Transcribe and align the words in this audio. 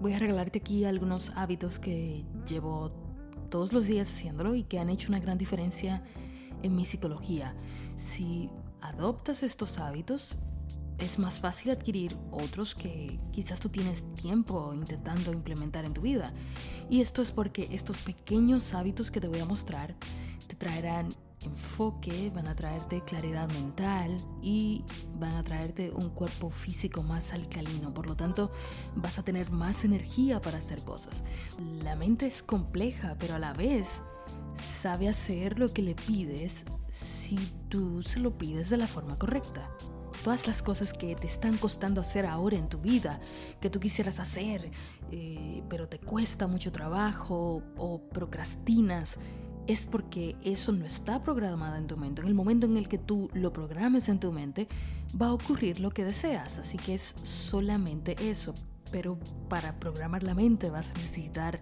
voy 0.00 0.12
a 0.12 0.18
regalarte 0.18 0.58
aquí 0.58 0.84
algunos 0.84 1.32
hábitos 1.34 1.78
que 1.78 2.24
llevo 2.48 2.90
todos 3.50 3.72
los 3.72 3.86
días 3.86 4.08
haciéndolo 4.08 4.54
y 4.54 4.64
que 4.64 4.78
han 4.78 4.90
hecho 4.90 5.08
una 5.08 5.20
gran 5.20 5.38
diferencia 5.38 6.02
en 6.62 6.74
mi 6.74 6.84
psicología. 6.84 7.54
Si 7.94 8.50
adoptas 8.80 9.42
estos 9.42 9.78
hábitos, 9.78 10.36
es 10.98 11.18
más 11.18 11.38
fácil 11.38 11.70
adquirir 11.70 12.16
otros 12.30 12.74
que 12.74 13.20
quizás 13.30 13.60
tú 13.60 13.68
tienes 13.68 14.06
tiempo 14.14 14.72
intentando 14.74 15.32
implementar 15.32 15.84
en 15.84 15.92
tu 15.92 16.00
vida. 16.00 16.32
Y 16.88 17.00
esto 17.00 17.22
es 17.22 17.30
porque 17.30 17.68
estos 17.70 17.98
pequeños 17.98 18.72
hábitos 18.72 19.10
que 19.10 19.20
te 19.20 19.28
voy 19.28 19.40
a 19.40 19.44
mostrar 19.44 19.94
te 20.46 20.56
traerán 20.56 21.08
enfoque, 21.46 22.30
van 22.34 22.48
a 22.48 22.54
traerte 22.54 23.02
claridad 23.02 23.50
mental 23.52 24.16
y 24.42 24.84
van 25.18 25.32
a 25.32 25.42
traerte 25.42 25.90
un 25.90 26.10
cuerpo 26.10 26.50
físico 26.50 27.02
más 27.02 27.32
alcalino. 27.32 27.92
Por 27.94 28.06
lo 28.06 28.16
tanto, 28.16 28.50
vas 28.94 29.18
a 29.18 29.22
tener 29.22 29.50
más 29.50 29.84
energía 29.84 30.40
para 30.40 30.58
hacer 30.58 30.82
cosas. 30.84 31.24
La 31.82 31.96
mente 31.96 32.26
es 32.26 32.42
compleja, 32.42 33.16
pero 33.18 33.34
a 33.34 33.38
la 33.38 33.52
vez 33.52 34.02
sabe 34.54 35.08
hacer 35.08 35.58
lo 35.58 35.72
que 35.72 35.82
le 35.82 35.94
pides 35.94 36.64
si 36.88 37.36
tú 37.68 38.02
se 38.02 38.20
lo 38.20 38.36
pides 38.36 38.70
de 38.70 38.76
la 38.76 38.86
forma 38.86 39.18
correcta 39.18 39.70
todas 40.26 40.48
las 40.48 40.60
cosas 40.60 40.92
que 40.92 41.14
te 41.14 41.26
están 41.26 41.56
costando 41.56 42.00
hacer 42.00 42.26
ahora 42.26 42.56
en 42.56 42.68
tu 42.68 42.78
vida, 42.78 43.20
que 43.60 43.70
tú 43.70 43.78
quisieras 43.78 44.18
hacer, 44.18 44.72
eh, 45.12 45.62
pero 45.68 45.88
te 45.88 46.00
cuesta 46.00 46.48
mucho 46.48 46.72
trabajo 46.72 47.62
o 47.76 48.00
procrastinas, 48.08 49.20
es 49.66 49.86
porque 49.86 50.36
eso 50.42 50.72
no 50.72 50.84
está 50.84 51.22
programado 51.22 51.76
en 51.76 51.86
tu 51.86 51.96
mente. 51.96 52.22
En 52.22 52.28
el 52.28 52.34
momento 52.34 52.66
en 52.66 52.76
el 52.76 52.88
que 52.88 52.98
tú 52.98 53.30
lo 53.34 53.52
programes 53.52 54.08
en 54.08 54.20
tu 54.20 54.32
mente, 54.32 54.68
va 55.20 55.26
a 55.26 55.32
ocurrir 55.32 55.80
lo 55.80 55.90
que 55.90 56.04
deseas. 56.04 56.58
Así 56.58 56.76
que 56.78 56.94
es 56.94 57.02
solamente 57.02 58.16
eso 58.30 58.54
pero 58.90 59.18
para 59.48 59.78
programar 59.78 60.22
la 60.22 60.34
mente 60.34 60.70
vas 60.70 60.90
a 60.90 60.94
necesitar 60.94 61.60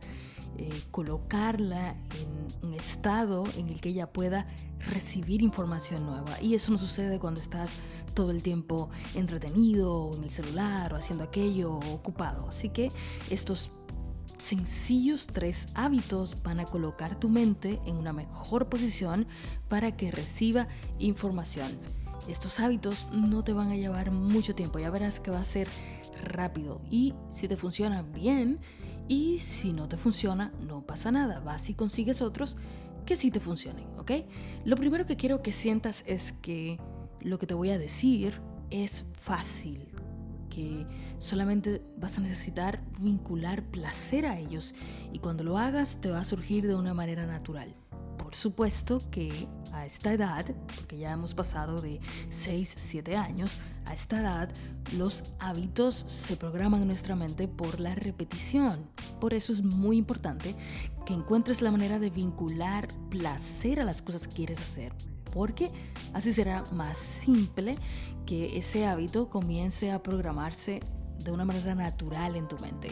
eh, 0.56 0.82
colocarla 0.90 1.96
en 2.20 2.68
un 2.68 2.74
estado 2.74 3.44
en 3.56 3.68
el 3.68 3.80
que 3.80 3.90
ella 3.90 4.12
pueda 4.12 4.46
recibir 4.92 5.42
información 5.42 6.04
nueva. 6.04 6.40
Y 6.40 6.54
eso 6.54 6.72
no 6.72 6.78
sucede 6.78 7.18
cuando 7.18 7.40
estás 7.40 7.76
todo 8.14 8.30
el 8.30 8.42
tiempo 8.42 8.90
entretenido 9.14 10.10
en 10.16 10.24
el 10.24 10.30
celular 10.30 10.92
o 10.92 10.96
haciendo 10.96 11.24
aquello 11.24 11.74
ocupado. 11.92 12.48
Así 12.48 12.68
que 12.68 12.88
estos 13.30 13.70
sencillos 14.26 15.26
tres 15.26 15.66
hábitos 15.74 16.42
van 16.42 16.60
a 16.60 16.64
colocar 16.64 17.18
tu 17.18 17.28
mente 17.28 17.80
en 17.86 17.96
una 17.96 18.12
mejor 18.12 18.68
posición 18.68 19.26
para 19.68 19.96
que 19.96 20.10
reciba 20.10 20.68
información. 20.98 21.78
Estos 22.28 22.60
hábitos 22.60 23.06
no 23.12 23.44
te 23.44 23.52
van 23.52 23.70
a 23.70 23.76
llevar 23.76 24.10
mucho 24.10 24.54
tiempo, 24.54 24.78
ya 24.78 24.90
verás 24.90 25.20
que 25.20 25.30
va 25.30 25.40
a 25.40 25.44
ser 25.44 25.68
rápido 26.22 26.80
y 26.90 27.14
si 27.30 27.48
te 27.48 27.56
funciona 27.56 28.02
bien 28.02 28.60
y 29.08 29.38
si 29.40 29.72
no 29.72 29.88
te 29.88 29.96
funciona 29.96 30.52
no 30.60 30.86
pasa 30.86 31.10
nada, 31.10 31.40
vas 31.40 31.68
y 31.68 31.74
consigues 31.74 32.22
otros 32.22 32.56
que 33.04 33.16
sí 33.16 33.30
te 33.30 33.40
funcionen, 33.40 33.86
¿ok? 33.98 34.12
Lo 34.64 34.76
primero 34.76 35.06
que 35.06 35.16
quiero 35.16 35.42
que 35.42 35.52
sientas 35.52 36.02
es 36.06 36.32
que 36.32 36.80
lo 37.20 37.38
que 37.38 37.46
te 37.46 37.54
voy 37.54 37.70
a 37.70 37.78
decir 37.78 38.40
es 38.70 39.04
fácil, 39.12 39.88
solamente 41.18 41.82
vas 41.96 42.18
a 42.18 42.20
necesitar 42.20 42.82
vincular 43.00 43.62
placer 43.64 44.26
a 44.26 44.38
ellos 44.38 44.74
y 45.12 45.18
cuando 45.18 45.44
lo 45.44 45.58
hagas 45.58 46.00
te 46.00 46.10
va 46.10 46.20
a 46.20 46.24
surgir 46.24 46.66
de 46.66 46.74
una 46.74 46.94
manera 46.94 47.26
natural 47.26 47.74
supuesto 48.34 48.98
que 49.10 49.48
a 49.72 49.86
esta 49.86 50.12
edad, 50.12 50.44
porque 50.74 50.98
ya 50.98 51.12
hemos 51.12 51.34
pasado 51.34 51.80
de 51.80 52.00
6, 52.28 52.74
7 52.76 53.16
años, 53.16 53.58
a 53.86 53.92
esta 53.92 54.20
edad 54.20 54.50
los 54.96 55.34
hábitos 55.38 55.94
se 55.94 56.36
programan 56.36 56.82
en 56.82 56.88
nuestra 56.88 57.16
mente 57.16 57.48
por 57.48 57.80
la 57.80 57.94
repetición. 57.94 58.90
Por 59.20 59.34
eso 59.34 59.52
es 59.52 59.62
muy 59.62 59.96
importante 59.96 60.56
que 61.06 61.14
encuentres 61.14 61.62
la 61.62 61.70
manera 61.70 61.98
de 61.98 62.10
vincular 62.10 62.88
placer 63.10 63.80
a 63.80 63.84
las 63.84 64.02
cosas 64.02 64.26
que 64.26 64.34
quieres 64.34 64.60
hacer. 64.60 64.92
Porque 65.32 65.70
así 66.12 66.32
será 66.32 66.62
más 66.72 66.98
simple 66.98 67.76
que 68.26 68.58
ese 68.58 68.86
hábito 68.86 69.28
comience 69.28 69.90
a 69.90 70.02
programarse 70.02 70.80
de 71.24 71.30
una 71.30 71.44
manera 71.44 71.74
natural 71.74 72.36
en 72.36 72.48
tu 72.48 72.58
mente. 72.58 72.90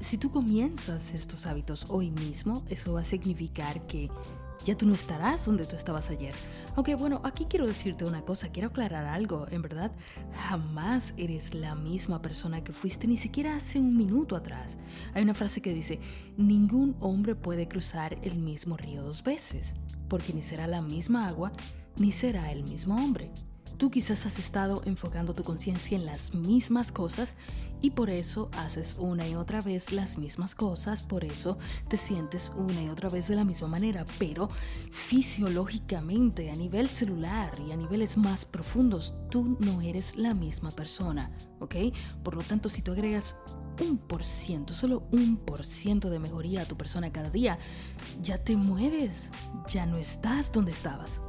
Si 0.00 0.18
tú 0.18 0.30
comienzas 0.30 1.14
estos 1.14 1.46
hábitos 1.46 1.86
hoy 1.88 2.10
mismo, 2.10 2.62
eso 2.68 2.94
va 2.94 3.00
a 3.00 3.04
significar 3.04 3.86
que 3.86 4.10
ya 4.64 4.76
tú 4.76 4.86
no 4.86 4.94
estarás 4.94 5.44
donde 5.46 5.66
tú 5.66 5.76
estabas 5.76 6.10
ayer. 6.10 6.34
Aunque 6.76 6.94
bueno, 6.94 7.20
aquí 7.24 7.46
quiero 7.48 7.66
decirte 7.66 8.04
una 8.04 8.22
cosa, 8.22 8.48
quiero 8.50 8.68
aclarar 8.68 9.04
algo. 9.06 9.46
En 9.50 9.62
verdad, 9.62 9.92
jamás 10.48 11.14
eres 11.16 11.54
la 11.54 11.74
misma 11.74 12.20
persona 12.20 12.64
que 12.64 12.72
fuiste 12.72 13.06
ni 13.06 13.16
siquiera 13.16 13.54
hace 13.54 13.78
un 13.78 13.96
minuto 13.96 14.36
atrás. 14.36 14.78
Hay 15.12 15.22
una 15.22 15.34
frase 15.34 15.60
que 15.60 15.72
dice, 15.72 16.00
ningún 16.36 16.96
hombre 17.00 17.34
puede 17.34 17.68
cruzar 17.68 18.18
el 18.22 18.36
mismo 18.36 18.76
río 18.76 19.02
dos 19.02 19.22
veces, 19.22 19.74
porque 20.08 20.32
ni 20.32 20.42
será 20.42 20.66
la 20.66 20.82
misma 20.82 21.26
agua, 21.26 21.52
ni 21.96 22.10
será 22.10 22.50
el 22.50 22.64
mismo 22.64 22.96
hombre. 22.96 23.30
Tú 23.78 23.90
quizás 23.90 24.24
has 24.26 24.38
estado 24.38 24.82
enfocando 24.84 25.34
tu 25.34 25.42
conciencia 25.42 25.96
en 25.96 26.06
las 26.06 26.32
mismas 26.34 26.92
cosas 26.92 27.34
y 27.80 27.90
por 27.90 28.08
eso 28.08 28.50
haces 28.56 28.96
una 28.98 29.28
y 29.28 29.34
otra 29.34 29.60
vez 29.60 29.92
las 29.92 30.16
mismas 30.16 30.54
cosas, 30.54 31.02
por 31.02 31.24
eso 31.24 31.58
te 31.88 31.96
sientes 31.96 32.50
una 32.56 32.82
y 32.82 32.88
otra 32.88 33.10
vez 33.10 33.28
de 33.28 33.34
la 33.34 33.44
misma 33.44 33.68
manera, 33.68 34.06
pero 34.18 34.48
fisiológicamente, 34.90 36.50
a 36.50 36.54
nivel 36.54 36.88
celular 36.88 37.52
y 37.66 37.72
a 37.72 37.76
niveles 37.76 38.16
más 38.16 38.44
profundos, 38.44 39.14
tú 39.30 39.58
no 39.60 39.82
eres 39.82 40.16
la 40.16 40.32
misma 40.32 40.70
persona, 40.70 41.30
¿ok? 41.60 41.74
Por 42.22 42.36
lo 42.36 42.42
tanto, 42.42 42.70
si 42.70 42.80
tú 42.80 42.92
agregas 42.92 43.36
un 43.82 43.98
por 43.98 44.24
ciento, 44.24 44.72
solo 44.72 45.06
un 45.10 45.36
por 45.36 45.64
ciento 45.66 46.08
de 46.08 46.20
mejoría 46.20 46.62
a 46.62 46.66
tu 46.66 46.76
persona 46.76 47.12
cada 47.12 47.28
día, 47.28 47.58
ya 48.22 48.38
te 48.42 48.56
mueves, 48.56 49.30
ya 49.68 49.84
no 49.84 49.98
estás 49.98 50.52
donde 50.52 50.72
estabas. 50.72 51.20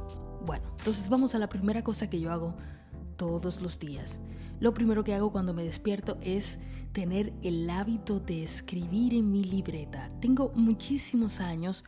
Bueno, 0.46 0.64
entonces 0.78 1.08
vamos 1.08 1.34
a 1.34 1.40
la 1.40 1.48
primera 1.48 1.82
cosa 1.82 2.08
que 2.08 2.20
yo 2.20 2.30
hago 2.30 2.54
todos 3.16 3.60
los 3.60 3.80
días. 3.80 4.20
Lo 4.60 4.72
primero 4.72 5.02
que 5.02 5.12
hago 5.12 5.32
cuando 5.32 5.52
me 5.52 5.64
despierto 5.64 6.18
es 6.20 6.60
tener 6.92 7.32
el 7.42 7.68
hábito 7.68 8.20
de 8.20 8.44
escribir 8.44 9.12
en 9.12 9.32
mi 9.32 9.42
libreta. 9.42 10.08
Tengo 10.20 10.52
muchísimos 10.54 11.40
años 11.40 11.84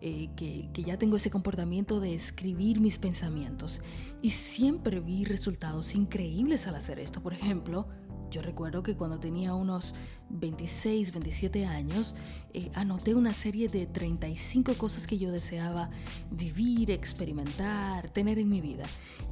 eh, 0.00 0.30
que, 0.36 0.70
que, 0.72 0.84
ya 0.84 0.96
tengo 0.96 1.16
ese 1.16 1.30
comportamiento 1.30 2.00
de 2.00 2.14
escribir 2.14 2.80
mis 2.80 2.98
pensamientos 2.98 3.82
y 4.22 4.30
siempre 4.30 5.00
vi 5.00 5.26
resultados 5.26 5.94
increíbles 5.94 6.66
al 6.66 6.76
hacer 6.76 6.98
esto. 6.98 7.20
Por 7.20 7.34
ejemplo, 7.34 7.88
yo 8.30 8.40
recuerdo 8.40 8.82
que 8.82 8.96
cuando 8.96 9.20
tenía 9.20 9.54
unos 9.54 9.94
26, 10.30 11.12
27 11.12 11.66
años, 11.66 12.14
eh, 12.54 12.70
anoté 12.74 13.14
una 13.14 13.32
serie 13.32 13.68
de 13.68 13.86
35 13.86 14.74
cosas 14.74 15.06
que 15.06 15.18
yo 15.18 15.30
deseaba 15.30 15.90
vivir, 16.30 16.90
experimentar, 16.90 18.10
tener 18.10 18.38
en 18.38 18.48
mi 18.48 18.60
vida. 18.60 18.84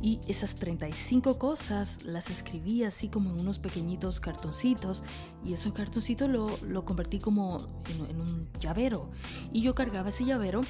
Y 0.02 0.20
esas 0.28 0.54
35 0.54 1.38
cosas 1.38 2.04
las 2.04 2.30
escribí 2.30 2.84
así 2.84 3.08
como 3.08 3.30
en 3.30 3.40
unos 3.40 3.58
pequeñitos 3.58 4.20
cartoncitos 4.20 5.02
y 5.44 5.54
esos 5.54 5.72
cartoncitos 5.72 6.28
lo, 6.28 6.58
lo 6.62 6.84
convertí 6.84 7.18
como 7.18 7.58
en, 7.88 8.20
un 8.20 8.48
llavero. 8.60 9.10
Y 9.52 9.62
yo 9.62 9.74
cargaba 9.74 10.10
ese 10.10 10.24
llavero 10.24 10.60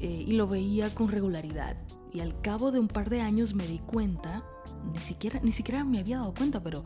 eh, 0.00 0.24
y 0.26 0.32
lo 0.32 0.46
veía 0.46 0.94
con 0.94 1.08
regularidad. 1.08 1.76
Y 2.12 2.20
al 2.20 2.40
cabo 2.40 2.72
de 2.72 2.80
un 2.80 2.88
par 2.88 3.10
de 3.10 3.20
años 3.20 3.54
me 3.54 3.66
di 3.66 3.78
cuenta, 3.78 4.44
ni 4.92 5.00
siquiera, 5.00 5.40
ni 5.42 5.52
siquiera 5.52 5.84
me 5.84 5.98
había 5.98 6.18
dado 6.18 6.34
cuenta, 6.34 6.62
pero, 6.62 6.84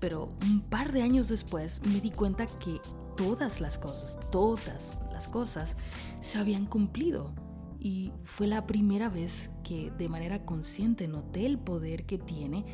pero 0.00 0.32
un 0.42 0.60
par 0.60 0.92
de 0.92 1.02
años 1.02 1.28
después 1.28 1.80
me 1.86 2.00
di 2.00 2.10
cuenta 2.10 2.31
que 2.34 2.80
todas 3.16 3.60
las 3.60 3.78
cosas, 3.78 4.18
todas 4.30 4.98
las 5.12 5.28
cosas 5.28 5.76
se 6.20 6.38
habían 6.38 6.66
cumplido. 6.66 7.34
Y 7.78 8.12
fue 8.22 8.46
la 8.46 8.66
primera 8.66 9.08
vez 9.08 9.50
que 9.64 9.90
de 9.90 10.08
manera 10.08 10.44
consciente 10.44 11.08
noté 11.08 11.46
el 11.46 11.58
poder 11.58 12.06
que 12.06 12.18
tiene 12.18 12.64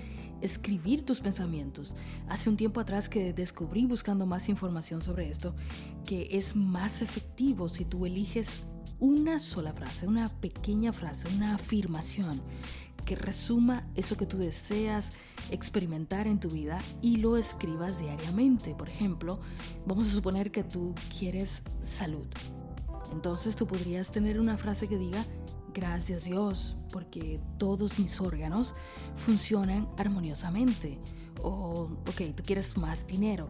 escribir 0.41 1.05
tus 1.05 1.21
pensamientos. 1.21 1.97
Hace 2.29 2.51
un 2.51 2.57
tiempo 2.57 2.81
atrás 2.81 3.09
que 3.09 3.33
descubrí 3.33 3.87
buscando 3.87 4.27
más 4.27 4.49
información 4.49 5.03
sobre 5.03 5.29
esto, 5.29 5.55
que 6.07 6.29
es 6.31 6.55
más 6.55 7.03
efectivo 7.03 7.69
si 7.69 7.85
tú 7.85 8.07
eliges 8.07 8.63
una 9.01 9.39
sola 9.39 9.73
frase, 9.73 10.07
una 10.07 10.29
pequeña 10.41 10.93
frase, 10.93 11.29
una 11.35 11.55
afirmación 11.55 12.41
que 13.09 13.17
resuma 13.17 13.89
eso 13.95 14.19
que 14.19 14.27
tú 14.27 14.37
deseas 14.37 15.13
experimentar 15.51 16.27
en 16.27 16.39
tu 16.39 16.51
vida 16.51 16.79
y 17.01 17.17
lo 17.17 17.39
escribas 17.39 18.01
diariamente. 18.01 18.75
Por 18.75 18.91
ejemplo, 18.91 19.41
vamos 19.87 20.09
a 20.09 20.11
suponer 20.11 20.51
que 20.53 20.63
tú 20.63 20.95
quieres 21.19 21.63
salud. 21.81 22.27
Entonces 23.11 23.57
tú 23.57 23.67
podrías 23.67 24.11
tener 24.11 24.39
una 24.39 24.59
frase 24.59 24.89
que 24.89 24.99
diga, 24.99 25.25
gracias 25.73 26.25
Dios, 26.25 26.77
porque 26.93 27.41
todos 27.57 27.99
mis 27.99 28.21
órganos 28.21 28.75
funcionan 29.17 29.89
armoniosamente. 29.97 31.01
O, 31.43 31.89
ok, 32.07 32.35
tú 32.37 32.43
quieres 32.43 32.77
más 32.77 33.07
dinero. 33.07 33.47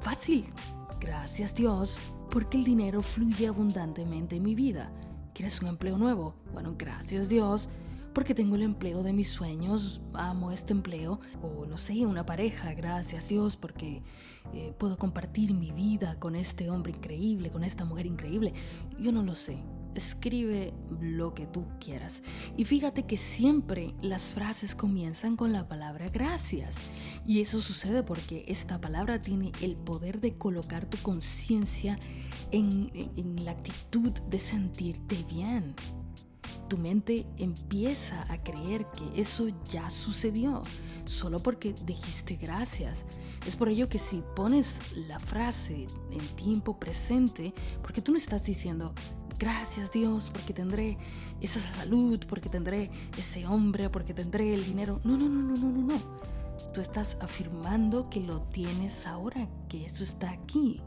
fácil, 0.00 0.52
gracias 0.98 1.54
Dios, 1.54 1.98
porque 2.30 2.58
el 2.58 2.64
dinero 2.64 3.00
fluye 3.00 3.46
abundantemente 3.46 4.34
en 4.34 4.42
mi 4.42 4.56
vida. 4.56 4.92
¿Quieres 5.34 5.62
un 5.62 5.68
empleo 5.68 5.98
nuevo? 5.98 6.34
Bueno, 6.52 6.74
gracias 6.76 7.28
Dios, 7.28 7.68
porque 8.12 8.34
tengo 8.34 8.56
el 8.56 8.62
empleo 8.62 9.02
de 9.02 9.12
mis 9.12 9.28
sueños, 9.28 10.00
amo 10.14 10.52
este 10.52 10.72
empleo, 10.72 11.20
o 11.42 11.66
no 11.66 11.78
sé, 11.78 12.04
una 12.06 12.26
pareja, 12.26 12.74
gracias 12.74 13.28
Dios, 13.28 13.56
porque 13.56 14.02
eh, 14.52 14.74
puedo 14.78 14.98
compartir 14.98 15.54
mi 15.54 15.72
vida 15.72 16.18
con 16.18 16.36
este 16.36 16.68
hombre 16.70 16.92
increíble, 16.92 17.50
con 17.50 17.64
esta 17.64 17.84
mujer 17.84 18.06
increíble. 18.06 18.52
Yo 18.98 19.12
no 19.12 19.22
lo 19.22 19.34
sé. 19.34 19.56
Escribe 19.94 20.72
lo 21.02 21.34
que 21.34 21.46
tú 21.46 21.66
quieras. 21.78 22.22
Y 22.56 22.64
fíjate 22.64 23.04
que 23.04 23.18
siempre 23.18 23.94
las 24.00 24.30
frases 24.30 24.74
comienzan 24.74 25.36
con 25.36 25.52
la 25.52 25.68
palabra 25.68 26.06
gracias. 26.08 26.78
Y 27.26 27.40
eso 27.42 27.60
sucede 27.60 28.02
porque 28.02 28.44
esta 28.48 28.80
palabra 28.80 29.20
tiene 29.20 29.52
el 29.60 29.76
poder 29.76 30.20
de 30.20 30.38
colocar 30.38 30.86
tu 30.86 30.96
conciencia 31.02 31.98
en, 32.52 32.90
en 33.16 33.44
la 33.44 33.50
actitud 33.50 34.12
de 34.30 34.38
sentirte 34.38 35.24
bien 35.28 35.74
tu 36.72 36.78
mente 36.78 37.26
empieza 37.36 38.24
a 38.32 38.42
creer 38.42 38.86
que 38.92 39.20
eso 39.20 39.48
ya 39.70 39.90
sucedió 39.90 40.62
solo 41.04 41.38
porque 41.38 41.74
dijiste 41.84 42.36
gracias. 42.36 43.04
Es 43.46 43.56
por 43.56 43.68
ello 43.68 43.90
que 43.90 43.98
si 43.98 44.24
pones 44.34 44.80
la 44.96 45.18
frase 45.18 45.86
en 46.10 46.26
tiempo 46.34 46.80
presente, 46.80 47.52
porque 47.82 48.00
tú 48.00 48.12
no 48.12 48.16
estás 48.16 48.44
diciendo 48.44 48.94
gracias 49.38 49.92
Dios 49.92 50.30
porque 50.30 50.54
tendré 50.54 50.96
esa 51.42 51.60
salud, 51.60 52.24
porque 52.26 52.48
tendré 52.48 52.90
ese 53.18 53.46
hombre, 53.46 53.90
porque 53.90 54.14
tendré 54.14 54.54
el 54.54 54.64
dinero. 54.64 54.98
No, 55.04 55.18
no, 55.18 55.28
no, 55.28 55.42
no, 55.42 55.54
no, 55.54 55.68
no, 55.72 55.82
no. 55.82 56.18
Tú 56.72 56.80
estás 56.80 57.18
afirmando 57.20 58.08
que 58.08 58.20
lo 58.20 58.44
tienes 58.44 59.06
ahora, 59.06 59.46
que 59.68 59.84
eso 59.84 60.02
está 60.04 60.30
aquí. 60.30 60.80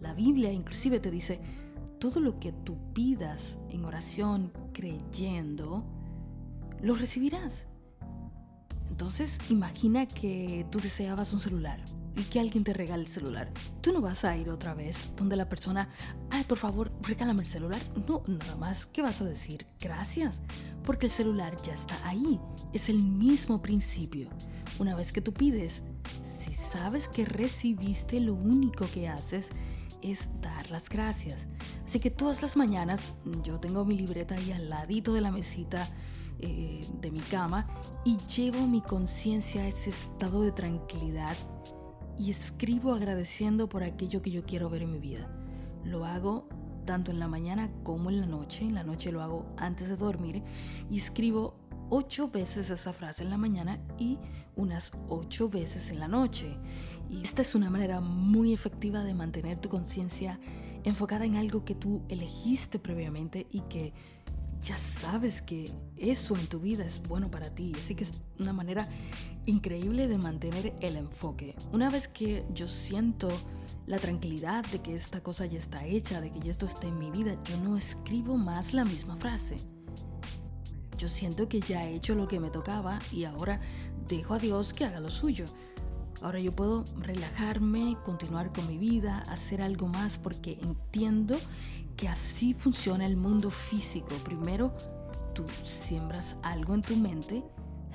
La 0.00 0.14
Biblia 0.14 0.50
inclusive 0.50 1.00
te 1.00 1.10
dice, 1.10 1.38
todo 1.98 2.20
lo 2.20 2.38
que 2.38 2.52
tú 2.52 2.76
pidas 2.92 3.58
en 3.70 3.84
oración 3.84 4.52
creyendo, 4.76 5.86
lo 6.82 6.94
recibirás. 6.94 7.66
Entonces 8.90 9.38
imagina 9.48 10.06
que 10.06 10.66
tú 10.70 10.80
deseabas 10.80 11.32
un 11.32 11.40
celular 11.40 11.82
y 12.14 12.22
que 12.24 12.40
alguien 12.40 12.62
te 12.62 12.74
regale 12.74 13.02
el 13.02 13.08
celular. 13.08 13.50
Tú 13.80 13.92
no 13.92 14.02
vas 14.02 14.24
a 14.24 14.36
ir 14.36 14.50
otra 14.50 14.74
vez 14.74 15.12
donde 15.16 15.36
la 15.36 15.48
persona, 15.48 15.88
ay, 16.30 16.44
por 16.44 16.58
favor, 16.58 16.92
regálame 17.02 17.40
el 17.40 17.48
celular. 17.48 17.80
No, 18.06 18.22
nada 18.26 18.56
más 18.56 18.84
que 18.84 19.02
vas 19.02 19.20
a 19.22 19.24
decir 19.24 19.66
gracias, 19.80 20.42
porque 20.84 21.06
el 21.06 21.12
celular 21.12 21.56
ya 21.62 21.72
está 21.72 21.98
ahí. 22.06 22.38
Es 22.74 22.90
el 22.90 23.00
mismo 23.00 23.62
principio. 23.62 24.28
Una 24.78 24.94
vez 24.94 25.10
que 25.10 25.22
tú 25.22 25.32
pides, 25.32 25.84
si 26.22 26.52
sabes 26.52 27.08
que 27.08 27.24
recibiste, 27.24 28.20
lo 28.20 28.34
único 28.34 28.86
que 28.92 29.08
haces 29.08 29.50
es 30.06 30.30
dar 30.40 30.70
las 30.70 30.88
gracias. 30.88 31.48
Así 31.84 32.00
que 32.00 32.10
todas 32.10 32.42
las 32.42 32.56
mañanas 32.56 33.14
yo 33.42 33.58
tengo 33.58 33.84
mi 33.84 33.96
libreta 33.96 34.34
ahí 34.34 34.52
al 34.52 34.68
ladito 34.68 35.12
de 35.12 35.20
la 35.20 35.30
mesita 35.30 35.88
eh, 36.38 36.86
de 37.00 37.10
mi 37.10 37.20
cama 37.20 37.66
y 38.04 38.16
llevo 38.16 38.66
mi 38.66 38.80
conciencia 38.80 39.62
a 39.62 39.68
ese 39.68 39.90
estado 39.90 40.42
de 40.42 40.52
tranquilidad 40.52 41.36
y 42.18 42.30
escribo 42.30 42.94
agradeciendo 42.94 43.68
por 43.68 43.82
aquello 43.82 44.22
que 44.22 44.30
yo 44.30 44.44
quiero 44.44 44.70
ver 44.70 44.82
en 44.82 44.92
mi 44.92 44.98
vida. 44.98 45.30
Lo 45.84 46.04
hago 46.04 46.48
tanto 46.84 47.10
en 47.10 47.18
la 47.18 47.28
mañana 47.28 47.70
como 47.82 48.10
en 48.10 48.20
la 48.20 48.26
noche. 48.26 48.64
En 48.64 48.74
la 48.74 48.84
noche 48.84 49.12
lo 49.12 49.22
hago 49.22 49.46
antes 49.58 49.88
de 49.88 49.96
dormir 49.96 50.42
y 50.88 50.96
escribo 50.96 51.54
ocho 51.90 52.28
veces 52.28 52.70
esa 52.70 52.92
frase 52.92 53.22
en 53.22 53.30
la 53.30 53.38
mañana 53.38 53.80
y 53.98 54.18
unas 54.56 54.92
ocho 55.08 55.48
veces 55.48 55.90
en 55.90 56.00
la 56.00 56.08
noche. 56.08 56.56
Y 57.10 57.22
esta 57.22 57.42
es 57.42 57.54
una 57.54 57.70
manera 57.70 58.00
muy 58.00 58.52
efectiva 58.52 59.04
de 59.04 59.14
mantener 59.14 59.58
tu 59.58 59.68
conciencia 59.68 60.40
enfocada 60.84 61.24
en 61.24 61.36
algo 61.36 61.64
que 61.64 61.74
tú 61.74 62.02
elegiste 62.08 62.78
previamente 62.78 63.46
y 63.50 63.60
que 63.62 63.92
ya 64.60 64.78
sabes 64.78 65.42
que 65.42 65.70
eso 65.96 66.36
en 66.36 66.46
tu 66.46 66.60
vida 66.60 66.84
es 66.84 67.02
bueno 67.06 67.30
para 67.30 67.54
ti. 67.54 67.72
Así 67.76 67.94
que 67.94 68.04
es 68.04 68.24
una 68.38 68.52
manera 68.52 68.88
increíble 69.44 70.08
de 70.08 70.18
mantener 70.18 70.74
el 70.80 70.96
enfoque. 70.96 71.54
Una 71.72 71.90
vez 71.90 72.08
que 72.08 72.44
yo 72.54 72.66
siento 72.66 73.28
la 73.86 73.98
tranquilidad 73.98 74.64
de 74.66 74.80
que 74.80 74.94
esta 74.94 75.22
cosa 75.22 75.46
ya 75.46 75.58
está 75.58 75.84
hecha, 75.86 76.20
de 76.20 76.32
que 76.32 76.40
ya 76.40 76.50
esto 76.50 76.66
está 76.66 76.86
en 76.86 76.98
mi 76.98 77.10
vida, 77.10 77.40
yo 77.44 77.56
no 77.58 77.76
escribo 77.76 78.36
más 78.36 78.72
la 78.72 78.84
misma 78.84 79.16
frase. 79.16 79.75
Yo 80.96 81.08
siento 81.08 81.48
que 81.48 81.60
ya 81.60 81.84
he 81.84 81.94
hecho 81.94 82.14
lo 82.14 82.28
que 82.28 82.40
me 82.40 82.50
tocaba 82.50 82.98
y 83.12 83.24
ahora 83.24 83.60
dejo 84.08 84.34
a 84.34 84.38
Dios 84.38 84.72
que 84.72 84.84
haga 84.84 85.00
lo 85.00 85.10
suyo. 85.10 85.44
Ahora 86.22 86.40
yo 86.40 86.50
puedo 86.52 86.84
relajarme, 86.98 87.96
continuar 88.02 88.52
con 88.52 88.66
mi 88.66 88.78
vida, 88.78 89.22
hacer 89.28 89.60
algo 89.60 89.86
más 89.88 90.16
porque 90.18 90.58
entiendo 90.62 91.36
que 91.96 92.08
así 92.08 92.54
funciona 92.54 93.06
el 93.06 93.16
mundo 93.16 93.50
físico. 93.50 94.14
Primero, 94.24 94.74
tú 95.34 95.44
siembras 95.62 96.36
algo 96.42 96.74
en 96.74 96.80
tu 96.80 96.96
mente, 96.96 97.44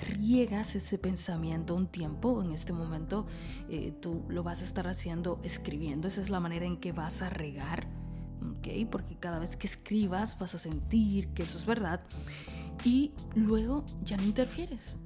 riegas 0.02 0.76
ese 0.76 1.00
pensamiento 1.00 1.76
un 1.76 1.88
tiempo. 1.88 2.42
En 2.44 2.52
este 2.52 2.74
momento 2.74 3.26
eh, 3.70 3.94
tú 4.00 4.24
lo 4.30 4.44
vas 4.44 4.62
a 4.62 4.66
estar 4.66 4.88
haciendo 4.88 5.40
escribiendo. 5.44 6.08
Esa 6.08 6.22
es 6.22 6.30
la 6.30 6.40
manera 6.40 6.66
en 6.66 6.78
que 6.78 6.92
vas 6.92 7.24
a 7.24 7.30
regar. 7.30 8.01
¿Ok? 8.42 8.90
Porque 8.90 9.18
cada 9.18 9.40
vez 9.40 9.56
que 9.56 9.68
escribas 9.68 10.38
vas 10.40 10.56
a 10.56 10.58
sentir 10.58 11.30
que 11.30 11.44
eso 11.44 11.58
es 11.58 11.66
verdad 11.66 12.02
y 12.84 13.14
luego 13.36 13.86
ya 14.04 14.18
no 14.18 14.24
interfieres, 14.24 14.98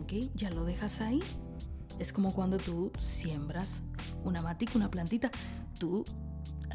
¿ok? 0.00 0.12
Ya 0.34 0.50
lo 0.50 0.64
dejas 0.64 1.00
ahí 1.00 1.20
es 1.98 2.12
como 2.12 2.32
cuando 2.32 2.58
tú 2.58 2.92
siembras 2.98 3.82
una 4.24 4.42
matica, 4.42 4.72
una 4.74 4.90
plantita, 4.90 5.30
tú 5.78 6.04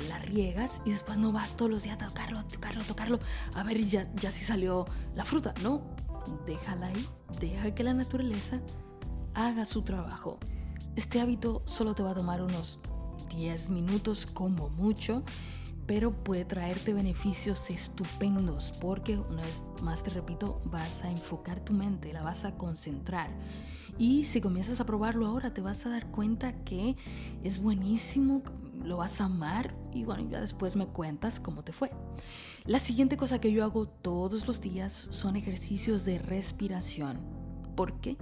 la 0.07 0.17
riegas 0.19 0.81
y 0.85 0.91
después 0.91 1.17
no 1.17 1.31
vas 1.31 1.55
todos 1.55 1.69
los 1.69 1.83
días 1.83 2.01
a 2.01 2.07
tocarlo, 2.07 2.43
tocarlo, 2.45 2.83
tocarlo, 2.83 3.19
a 3.55 3.63
ver 3.63 3.83
ya, 3.83 4.11
ya 4.15 4.31
si 4.31 4.43
salió 4.43 4.85
la 5.15 5.25
fruta. 5.25 5.53
No, 5.61 5.95
déjala 6.45 6.87
ahí, 6.87 7.07
deja 7.39 7.73
que 7.75 7.83
la 7.83 7.93
naturaleza 7.93 8.61
haga 9.33 9.65
su 9.65 9.83
trabajo. 9.83 10.39
Este 10.95 11.21
hábito 11.21 11.61
solo 11.65 11.93
te 11.93 12.03
va 12.03 12.11
a 12.11 12.15
tomar 12.15 12.41
unos 12.41 12.79
10 13.29 13.69
minutos 13.69 14.25
como 14.25 14.69
mucho, 14.69 15.23
pero 15.91 16.13
puede 16.13 16.45
traerte 16.45 16.93
beneficios 16.93 17.69
estupendos 17.69 18.71
porque 18.79 19.17
una 19.17 19.41
vez 19.41 19.61
más 19.83 20.01
te 20.03 20.09
repito, 20.11 20.61
vas 20.63 21.03
a 21.03 21.11
enfocar 21.11 21.59
tu 21.59 21.73
mente, 21.73 22.13
la 22.13 22.23
vas 22.23 22.45
a 22.45 22.55
concentrar 22.55 23.29
y 23.97 24.23
si 24.23 24.39
comienzas 24.39 24.79
a 24.79 24.85
probarlo 24.85 25.25
ahora, 25.25 25.53
te 25.53 25.59
vas 25.59 25.85
a 25.85 25.89
dar 25.89 26.09
cuenta 26.09 26.53
que 26.63 26.95
es 27.43 27.61
buenísimo, 27.61 28.41
lo 28.85 28.95
vas 28.95 29.19
a 29.19 29.25
amar 29.25 29.75
y 29.91 30.05
bueno, 30.05 30.29
ya 30.29 30.39
después 30.39 30.77
me 30.77 30.87
cuentas 30.87 31.41
cómo 31.41 31.61
te 31.61 31.73
fue. 31.73 31.91
La 32.63 32.79
siguiente 32.79 33.17
cosa 33.17 33.41
que 33.41 33.51
yo 33.51 33.61
hago 33.65 33.89
todos 33.89 34.47
los 34.47 34.61
días 34.61 35.09
son 35.11 35.35
ejercicios 35.35 36.05
de 36.05 36.19
respiración. 36.19 37.19
Porque 37.75 38.15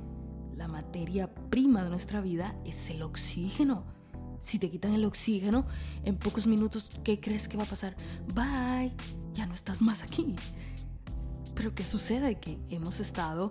la 0.56 0.68
materia 0.68 1.32
prima 1.52 1.84
de 1.84 1.92
nuestra 1.92 2.20
vida 2.20 2.56
es 2.66 2.90
el 2.90 3.04
oxígeno. 3.04 3.99
Si 4.40 4.60
te 4.60 4.70
quitan 4.70 4.94
el 4.94 5.06
oxígeno, 5.06 5.68
en 6.04 6.18
pocos 6.18 6.48
minutos, 6.48 6.90
¿qué 7.04 7.20
crees 7.20 7.48
que 7.48 7.58
va 7.58 7.64
a 7.64 7.68
pasar? 7.68 7.96
Bye, 8.34 8.94
ya 9.34 9.46
no 9.46 9.54
estás 9.54 9.82
más 9.82 10.04
aquí. 10.04 10.36
Pero 11.56 11.76
¿qué 11.76 11.86
sucede? 11.86 12.40
Que 12.40 12.60
hemos 12.70 13.00
estado 13.00 13.50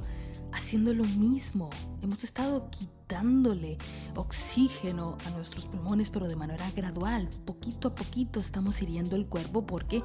haciendo 0.52 0.94
lo 0.94 1.04
mismo. 1.04 1.70
Hemos 2.00 2.24
estado 2.24 2.70
quitándole 3.08 3.78
oxígeno 4.16 5.16
a 5.24 5.30
nuestros 5.30 5.66
pulmones, 5.66 6.10
pero 6.10 6.28
de 6.28 6.36
manera 6.36 6.70
gradual. 6.72 7.30
Poquito 7.46 7.88
a 7.88 7.94
poquito 7.94 8.38
estamos 8.38 8.82
hiriendo 8.82 9.16
el 9.16 9.26
cuerpo 9.26 9.66
porque 9.66 10.02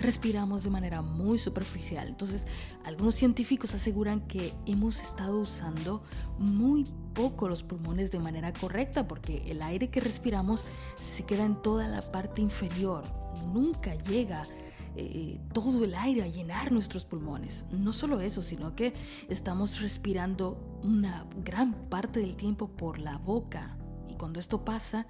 respiramos 0.00 0.64
de 0.64 0.70
manera 0.70 1.02
muy 1.02 1.38
superficial. 1.38 2.08
Entonces, 2.08 2.46
algunos 2.84 3.14
científicos 3.14 3.74
aseguran 3.74 4.22
que 4.22 4.54
hemos 4.64 5.02
estado 5.02 5.38
usando 5.38 6.02
muy 6.38 6.86
poco 7.12 7.46
los 7.46 7.62
pulmones 7.62 8.10
de 8.10 8.20
manera 8.20 8.54
correcta 8.54 9.06
porque 9.06 9.42
el 9.48 9.60
aire 9.60 9.90
que 9.90 10.00
respiramos 10.00 10.64
se 10.94 11.24
queda 11.26 11.44
en 11.44 11.60
toda 11.60 11.88
la 11.88 12.00
parte 12.00 12.40
inferior. 12.40 13.02
Nunca 13.52 13.94
llega 13.96 14.44
eh, 14.98 15.40
todo 15.52 15.84
el 15.84 15.94
aire 15.94 16.22
a 16.22 16.26
llenar 16.26 16.72
nuestros 16.72 17.04
pulmones. 17.04 17.66
No 17.70 17.92
solo 17.92 18.20
eso, 18.20 18.42
sino 18.42 18.74
que 18.74 18.94
estamos 19.28 19.80
respirando 19.80 20.80
una 20.82 21.26
gran 21.44 21.74
parte 21.90 22.20
del 22.20 22.34
tiempo 22.34 22.68
por 22.68 22.98
la 22.98 23.18
boca. 23.18 23.76
Y 24.08 24.14
cuando 24.14 24.40
esto 24.40 24.64
pasa, 24.64 25.06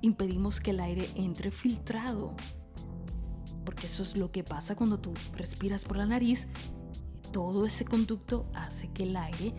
impedimos 0.00 0.60
que 0.60 0.72
el 0.72 0.80
aire 0.80 1.08
entre 1.14 1.52
filtrado. 1.52 2.34
Porque 3.64 3.86
eso 3.86 4.02
es 4.02 4.16
lo 4.16 4.32
que 4.32 4.42
pasa 4.42 4.74
cuando 4.74 4.98
tú 4.98 5.14
respiras 5.34 5.84
por 5.84 5.98
la 5.98 6.06
nariz. 6.06 6.48
Todo 7.32 7.64
ese 7.64 7.84
conducto 7.84 8.50
hace 8.54 8.90
que 8.90 9.04
el 9.04 9.16
aire 9.16 9.54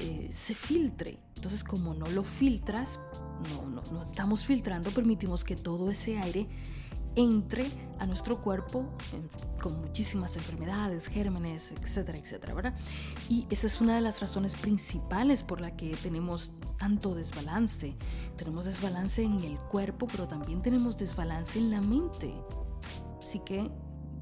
eh, 0.00 0.28
se 0.30 0.54
filtre. 0.54 1.18
Entonces, 1.34 1.64
como 1.64 1.92
no 1.92 2.06
lo 2.06 2.22
filtras, 2.22 3.00
no, 3.50 3.68
no, 3.68 3.82
no 3.92 4.02
estamos 4.04 4.44
filtrando, 4.44 4.92
permitimos 4.92 5.42
que 5.42 5.56
todo 5.56 5.90
ese 5.90 6.18
aire 6.18 6.46
entre 7.16 7.70
a 7.98 8.06
nuestro 8.06 8.40
cuerpo 8.40 8.84
con 9.60 9.80
muchísimas 9.80 10.36
enfermedades, 10.36 11.06
gérmenes, 11.06 11.72
etcétera, 11.80 12.18
etcétera, 12.18 12.54
¿verdad? 12.54 12.74
Y 13.28 13.46
esa 13.50 13.66
es 13.66 13.80
una 13.80 13.94
de 13.94 14.00
las 14.00 14.20
razones 14.20 14.54
principales 14.54 15.42
por 15.42 15.60
la 15.60 15.76
que 15.76 15.96
tenemos 16.02 16.52
tanto 16.78 17.14
desbalance. 17.14 17.94
Tenemos 18.36 18.64
desbalance 18.64 19.22
en 19.22 19.40
el 19.40 19.58
cuerpo, 19.58 20.06
pero 20.06 20.26
también 20.26 20.60
tenemos 20.60 20.98
desbalance 20.98 21.58
en 21.58 21.70
la 21.70 21.80
mente. 21.80 22.34
Así 23.18 23.38
que 23.40 23.70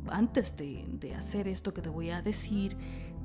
antes 0.08 0.56
de, 0.56 1.14
hacer 1.16 1.48
esto 1.48 1.72
que 1.72 1.82
te 1.82 1.88
voy 1.88 2.10
a 2.10 2.22
decir, 2.22 2.76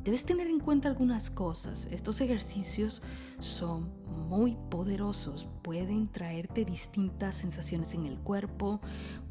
debes 0.07 0.23
tener 0.23 0.47
en 0.47 0.61
cuenta 0.61 0.87
algunas 0.87 1.29
cosas. 1.29 1.85
Estos 1.91 2.21
ejercicios 2.21 3.01
son 3.39 3.91
muy 4.29 4.55
poderosos, 4.69 5.49
pueden 5.61 6.07
traerte 6.07 6.63
distintas 6.63 7.35
sensaciones 7.35 7.93
en 7.93 8.05
el 8.05 8.17
cuerpo 8.17 8.79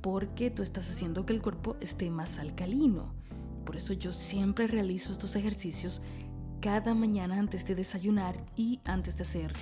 porque 0.03 0.51
tú 0.51 0.63
estás 0.63 0.91
haciendo 0.91 1.25
que 1.25 1.33
el 1.33 1.41
cuerpo 1.41 1.77
esté 1.81 2.11
más 2.11 2.39
alcalino. 2.39 3.15
Por 3.65 3.77
eso 3.77 3.95
yo 3.95 4.13
siempre 4.13 4.67
realizo 4.67 5.13
estos 5.13 5.35
ejercicios 5.35 6.03
cada 6.61 6.93
mañana 6.93 7.39
antes 7.39 7.67
de 7.67 7.75
desayunar 7.75 8.37
y 8.55 8.81
antes 8.85 9.17
de 9.17 9.23
hacer 9.23 9.55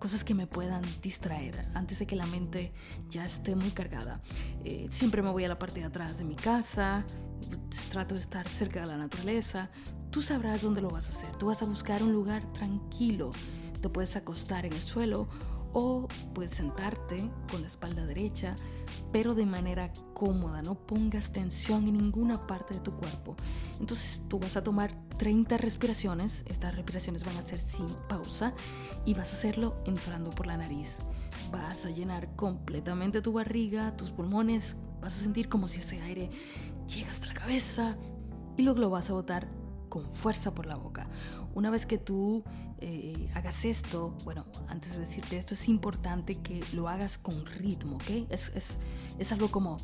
cosas 0.00 0.24
que 0.24 0.34
me 0.34 0.48
puedan 0.48 0.82
distraer, 1.00 1.68
antes 1.74 2.00
de 2.00 2.08
que 2.08 2.16
la 2.16 2.26
mente 2.26 2.72
ya 3.08 3.24
esté 3.24 3.54
muy 3.54 3.70
cargada. 3.70 4.20
Eh, 4.64 4.88
siempre 4.90 5.22
me 5.22 5.30
voy 5.30 5.44
a 5.44 5.48
la 5.48 5.60
parte 5.60 5.78
de 5.78 5.86
atrás 5.86 6.18
de 6.18 6.24
mi 6.24 6.34
casa, 6.34 7.04
trato 7.90 8.14
de 8.14 8.20
estar 8.20 8.48
cerca 8.48 8.80
de 8.80 8.86
la 8.86 8.96
naturaleza. 8.96 9.70
Tú 10.10 10.22
sabrás 10.22 10.62
dónde 10.62 10.80
lo 10.80 10.90
vas 10.90 11.06
a 11.06 11.10
hacer. 11.10 11.36
Tú 11.36 11.46
vas 11.46 11.62
a 11.62 11.66
buscar 11.66 12.02
un 12.02 12.12
lugar 12.12 12.42
tranquilo. 12.52 13.30
Te 13.80 13.88
puedes 13.88 14.16
acostar 14.16 14.66
en 14.66 14.72
el 14.72 14.82
suelo 14.82 15.28
o 15.72 16.08
puedes 16.32 16.52
sentarte 16.52 17.16
con 17.50 17.60
la 17.60 17.66
espalda 17.66 18.06
derecha, 18.06 18.54
pero 19.12 19.34
de 19.34 19.44
manera 19.44 19.92
cómoda, 20.14 20.62
no 20.62 20.74
pongas 20.74 21.32
tensión 21.32 21.86
en 21.86 21.98
ninguna 21.98 22.46
parte 22.46 22.74
de 22.74 22.80
tu 22.80 22.92
cuerpo. 22.96 23.36
Entonces 23.78 24.22
tú 24.26 24.38
vas 24.38 24.56
a 24.56 24.64
tomar 24.64 24.90
30 25.18 25.58
respiraciones, 25.58 26.44
estas 26.48 26.74
respiraciones 26.74 27.24
van 27.24 27.36
a 27.36 27.42
ser 27.42 27.60
sin 27.60 27.86
pausa 28.08 28.54
y 29.04 29.12
vas 29.12 29.30
a 29.32 29.36
hacerlo 29.36 29.76
entrando 29.84 30.30
por 30.30 30.46
la 30.46 30.56
nariz. 30.56 31.00
Vas 31.50 31.86
a 31.86 31.90
llenar 31.90 32.34
completamente 32.36 33.22
tu 33.22 33.32
barriga, 33.32 33.96
tus 33.96 34.10
pulmones, 34.10 34.76
vas 35.00 35.18
a 35.18 35.22
sentir 35.22 35.48
como 35.48 35.68
si 35.68 35.80
ese 35.80 36.00
aire 36.02 36.30
llega 36.86 37.10
hasta 37.10 37.26
la 37.26 37.34
cabeza 37.34 37.96
y 38.56 38.62
luego 38.62 38.80
lo 38.80 38.90
vas 38.90 39.10
a 39.10 39.12
botar 39.12 39.48
con 39.88 40.10
fuerza 40.10 40.54
por 40.54 40.66
la 40.66 40.76
boca. 40.76 41.08
Una 41.54 41.70
vez 41.70 41.86
que 41.86 41.98
tú 41.98 42.44
eh, 42.78 43.30
hagas 43.34 43.64
esto, 43.64 44.14
bueno, 44.24 44.46
antes 44.68 44.92
de 44.92 45.00
decirte 45.00 45.38
esto, 45.38 45.54
es 45.54 45.68
importante 45.68 46.40
que 46.42 46.62
lo 46.72 46.88
hagas 46.88 47.18
con 47.18 47.46
ritmo, 47.46 47.96
¿ok? 47.96 48.26
Es, 48.30 48.50
es, 48.54 48.78
es 49.18 49.32
algo 49.32 49.50
como... 49.50 49.76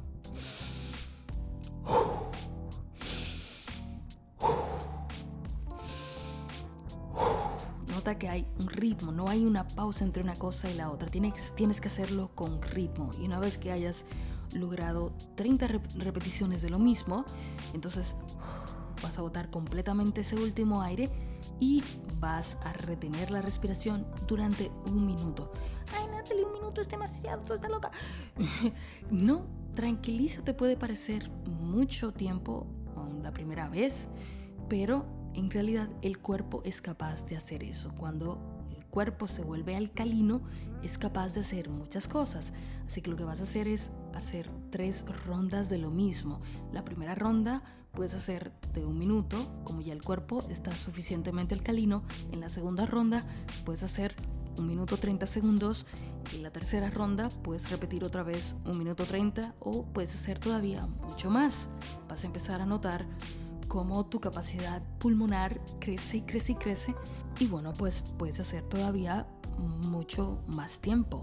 Que 8.03 8.29
hay 8.29 8.47
un 8.59 8.67
ritmo, 8.67 9.13
no 9.13 9.29
hay 9.29 9.47
una 9.47 9.65
pausa 9.67 10.05
entre 10.05 10.23
una 10.23 10.35
cosa 10.35 10.69
y 10.69 10.75
la 10.75 10.91
otra. 10.91 11.09
Tienes, 11.09 11.55
tienes 11.55 11.81
que 11.81 11.87
hacerlo 11.89 12.33
con 12.35 12.61
ritmo. 12.61 13.11
Y 13.21 13.25
una 13.27 13.39
vez 13.39 13.59
que 13.59 13.71
hayas 13.71 14.07
logrado 14.55 15.13
30 15.37 15.69
repeticiones 15.99 16.63
de 16.63 16.71
lo 16.71 16.79
mismo, 16.79 17.25
entonces 17.73 18.17
vas 19.03 19.19
a 19.19 19.23
botar 19.23 19.51
completamente 19.51 20.23
ese 20.23 20.37
último 20.37 20.83
aire 20.83 21.09
y 21.61 21.83
vas 22.19 22.59
a 22.65 22.73
retener 22.73 23.31
la 23.31 23.41
respiración 23.41 24.05
durante 24.27 24.71
un 24.91 25.07
minuto. 25.07 25.53
Ay, 25.97 26.07
Natalie, 26.11 26.45
un 26.45 26.53
minuto 26.53 26.81
es 26.81 26.89
demasiado, 26.89 27.43
tú 27.45 27.55
estás 27.55 27.71
loca. 27.71 27.93
no, 29.11 29.47
tranquilízate, 29.75 30.55
puede 30.55 30.77
parecer 30.77 31.31
mucho 31.47 32.13
tiempo 32.13 32.67
la 33.23 33.33
primera 33.33 33.69
vez, 33.69 34.09
pero 34.69 35.22
en 35.35 35.51
realidad 35.51 35.89
el 36.03 36.19
cuerpo 36.19 36.63
es 36.65 36.81
capaz 36.81 37.27
de 37.29 37.37
hacer 37.37 37.63
eso. 37.63 37.93
Cuando 37.97 38.39
el 38.77 38.85
cuerpo 38.87 39.29
se 39.29 39.43
vuelve 39.43 39.77
alcalino, 39.77 40.43
es 40.83 40.99
capaz 40.99 41.35
de 41.35 41.41
hacer 41.41 41.69
muchas 41.69 42.09
cosas. 42.09 42.53
Así 42.87 43.01
que 43.01 43.11
lo 43.11 43.17
que 43.17 43.25
vas 43.25 43.41
a 43.41 43.45
hacer 43.45 43.69
es 43.69 43.93
hacer 44.15 44.51
tres 44.71 45.05
rondas 45.27 45.69
de 45.69 45.79
lo 45.79 45.91
mismo. 45.91 46.41
La 46.73 46.85
primera 46.85 47.15
ronda 47.15 47.63
puedes 47.93 48.15
hacer 48.15 48.53
de 48.73 48.85
un 48.85 48.99
minuto, 48.99 49.63
como 49.65 49.81
ya 49.81 49.93
el 49.93 50.03
cuerpo 50.03 50.41
está 50.51 50.75
suficientemente 50.75 51.55
alcalino. 51.55 52.03
En 52.33 52.41
la 52.41 52.49
segunda 52.49 52.87
ronda 52.87 53.23
puedes 53.65 53.83
hacer 53.83 54.15
un 54.59 54.67
minuto 54.67 54.97
30 54.97 55.27
segundos. 55.27 55.87
En 56.33 56.43
la 56.43 56.51
tercera 56.51 56.91
ronda 56.91 57.29
puedes 57.43 57.71
repetir 57.71 58.05
otra 58.05 58.23
vez 58.23 58.57
un 58.65 58.79
minuto 58.79 59.05
30 59.05 59.55
o 59.61 59.87
puedes 59.87 60.15
hacer 60.15 60.39
todavía 60.39 60.87
mucho 60.87 61.31
más. 61.31 61.71
Vas 62.09 62.25
a 62.25 62.27
empezar 62.27 62.61
a 62.61 62.67
notar 62.67 63.07
cómo 63.73 64.05
tu 64.05 64.21
capacidad 64.21 64.83
pulmonar 64.99 65.59
crece 65.81 66.19
y 66.19 66.23
crece 66.23 66.53
y 66.53 66.55
crece. 66.57 66.95
Y 67.39 67.47
bueno, 67.47 67.73
pues 67.73 68.03
puedes 68.19 68.39
hacer 68.39 68.69
todavía 68.69 69.27
mucho 69.59 70.43
más 70.49 70.81
tiempo. 70.81 71.21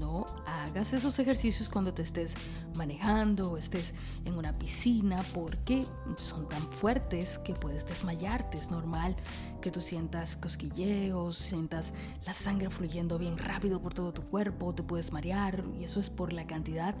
No 0.00 0.24
hagas 0.46 0.92
esos 0.92 1.18
ejercicios 1.18 1.68
cuando 1.68 1.92
te 1.92 2.02
estés 2.02 2.34
manejando 2.76 3.52
o 3.52 3.56
estés 3.58 3.94
en 4.24 4.34
una 4.34 4.58
piscina 4.58 5.22
porque 5.34 5.84
son 6.16 6.48
tan 6.48 6.62
fuertes 6.72 7.38
que 7.38 7.54
puedes 7.54 7.86
desmayarte. 7.86 8.58
Es 8.58 8.70
normal 8.70 9.16
que 9.60 9.70
tú 9.70 9.80
sientas 9.80 10.36
cosquilleos, 10.36 11.36
sientas 11.36 11.92
la 12.24 12.32
sangre 12.32 12.70
fluyendo 12.70 13.18
bien 13.18 13.36
rápido 13.36 13.80
por 13.82 13.94
todo 13.94 14.12
tu 14.12 14.22
cuerpo, 14.22 14.74
te 14.74 14.82
puedes 14.82 15.12
marear 15.12 15.64
y 15.78 15.84
eso 15.84 16.00
es 16.00 16.08
por 16.10 16.32
la 16.32 16.46
cantidad 16.46 16.94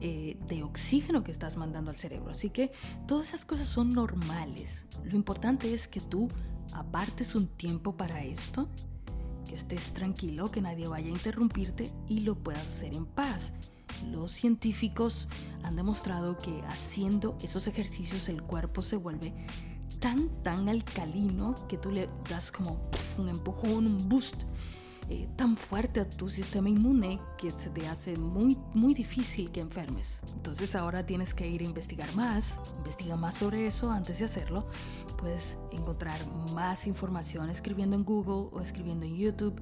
eh, 0.00 0.36
de 0.48 0.64
oxígeno 0.64 1.22
que 1.22 1.30
estás 1.30 1.56
mandando 1.56 1.90
al 1.90 1.96
cerebro. 1.96 2.32
Así 2.32 2.50
que 2.50 2.72
todas 3.06 3.28
esas 3.28 3.44
cosas 3.44 3.66
son 3.66 3.90
normales. 3.90 4.86
Lo 5.04 5.16
importante 5.16 5.72
es 5.72 5.86
que 5.86 6.00
tú 6.00 6.28
apartes 6.74 7.34
un 7.34 7.46
tiempo 7.46 7.96
para 7.96 8.24
esto 8.24 8.68
estés 9.54 9.92
tranquilo, 9.92 10.50
que 10.50 10.60
nadie 10.60 10.88
vaya 10.88 11.06
a 11.08 11.10
interrumpirte 11.10 11.90
y 12.08 12.20
lo 12.20 12.34
puedas 12.34 12.62
hacer 12.62 12.94
en 12.94 13.06
paz. 13.06 13.52
Los 14.10 14.32
científicos 14.32 15.28
han 15.62 15.76
demostrado 15.76 16.36
que 16.36 16.62
haciendo 16.68 17.36
esos 17.42 17.66
ejercicios 17.66 18.28
el 18.28 18.42
cuerpo 18.42 18.82
se 18.82 18.96
vuelve 18.96 19.32
tan, 20.00 20.28
tan 20.42 20.68
alcalino 20.68 21.54
que 21.68 21.78
tú 21.78 21.90
le 21.90 22.08
das 22.28 22.50
como 22.50 22.90
un 23.18 23.28
empujón, 23.28 23.86
un 23.86 24.08
boost 24.08 24.44
eh, 25.10 25.28
tan 25.36 25.56
fuerte 25.56 26.00
a 26.00 26.08
tu 26.08 26.30
sistema 26.30 26.68
inmune 26.68 27.20
que 27.36 27.50
se 27.50 27.70
te 27.70 27.86
hace 27.88 28.16
muy, 28.16 28.58
muy 28.74 28.94
difícil 28.94 29.50
que 29.50 29.60
enfermes. 29.60 30.20
Entonces 30.34 30.74
ahora 30.74 31.04
tienes 31.04 31.34
que 31.34 31.48
ir 31.48 31.62
a 31.62 31.64
investigar 31.64 32.14
más, 32.14 32.58
investiga 32.78 33.16
más 33.16 33.36
sobre 33.36 33.66
eso 33.66 33.90
antes 33.90 34.20
de 34.20 34.26
hacerlo. 34.26 34.66
Puedes 35.18 35.58
encontrar 35.72 36.18
más 36.54 36.86
información 36.86 37.50
escribiendo 37.50 37.96
en 37.96 38.04
Google 38.04 38.48
o 38.52 38.60
escribiendo 38.60 39.04
en 39.04 39.16
YouTube. 39.16 39.60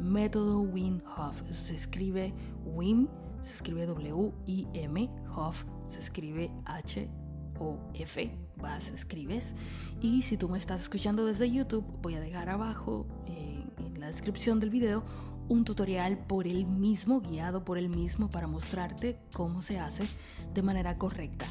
Método 0.00 0.60
Wim 0.60 1.00
Hof. 1.16 1.42
se 1.50 1.74
escribe 1.74 2.34
Wim, 2.64 3.08
se 3.42 3.54
escribe 3.54 3.86
W-I-M, 3.86 5.10
Hof 5.34 5.64
se 5.86 6.00
escribe 6.00 6.50
H-O-F. 6.64 8.38
Vas, 8.56 8.90
escribes. 8.90 9.54
Y 10.00 10.22
si 10.22 10.36
tú 10.36 10.48
me 10.48 10.58
estás 10.58 10.82
escuchando 10.82 11.26
desde 11.26 11.50
YouTube, 11.50 11.84
voy 12.02 12.14
a 12.14 12.20
dejar 12.20 12.48
abajo. 12.48 13.06
Eh, 13.26 13.55
descripción 14.04 14.60
del 14.60 14.68
video 14.68 15.02
un 15.48 15.64
tutorial 15.64 16.18
por 16.18 16.46
él 16.46 16.66
mismo, 16.66 17.20
guiado 17.20 17.64
por 17.64 17.78
él 17.78 17.88
mismo 17.88 18.28
para 18.28 18.46
mostrarte 18.46 19.18
cómo 19.34 19.62
se 19.62 19.78
hace 19.78 20.06
de 20.52 20.62
manera 20.62 20.98
correcta. 20.98 21.46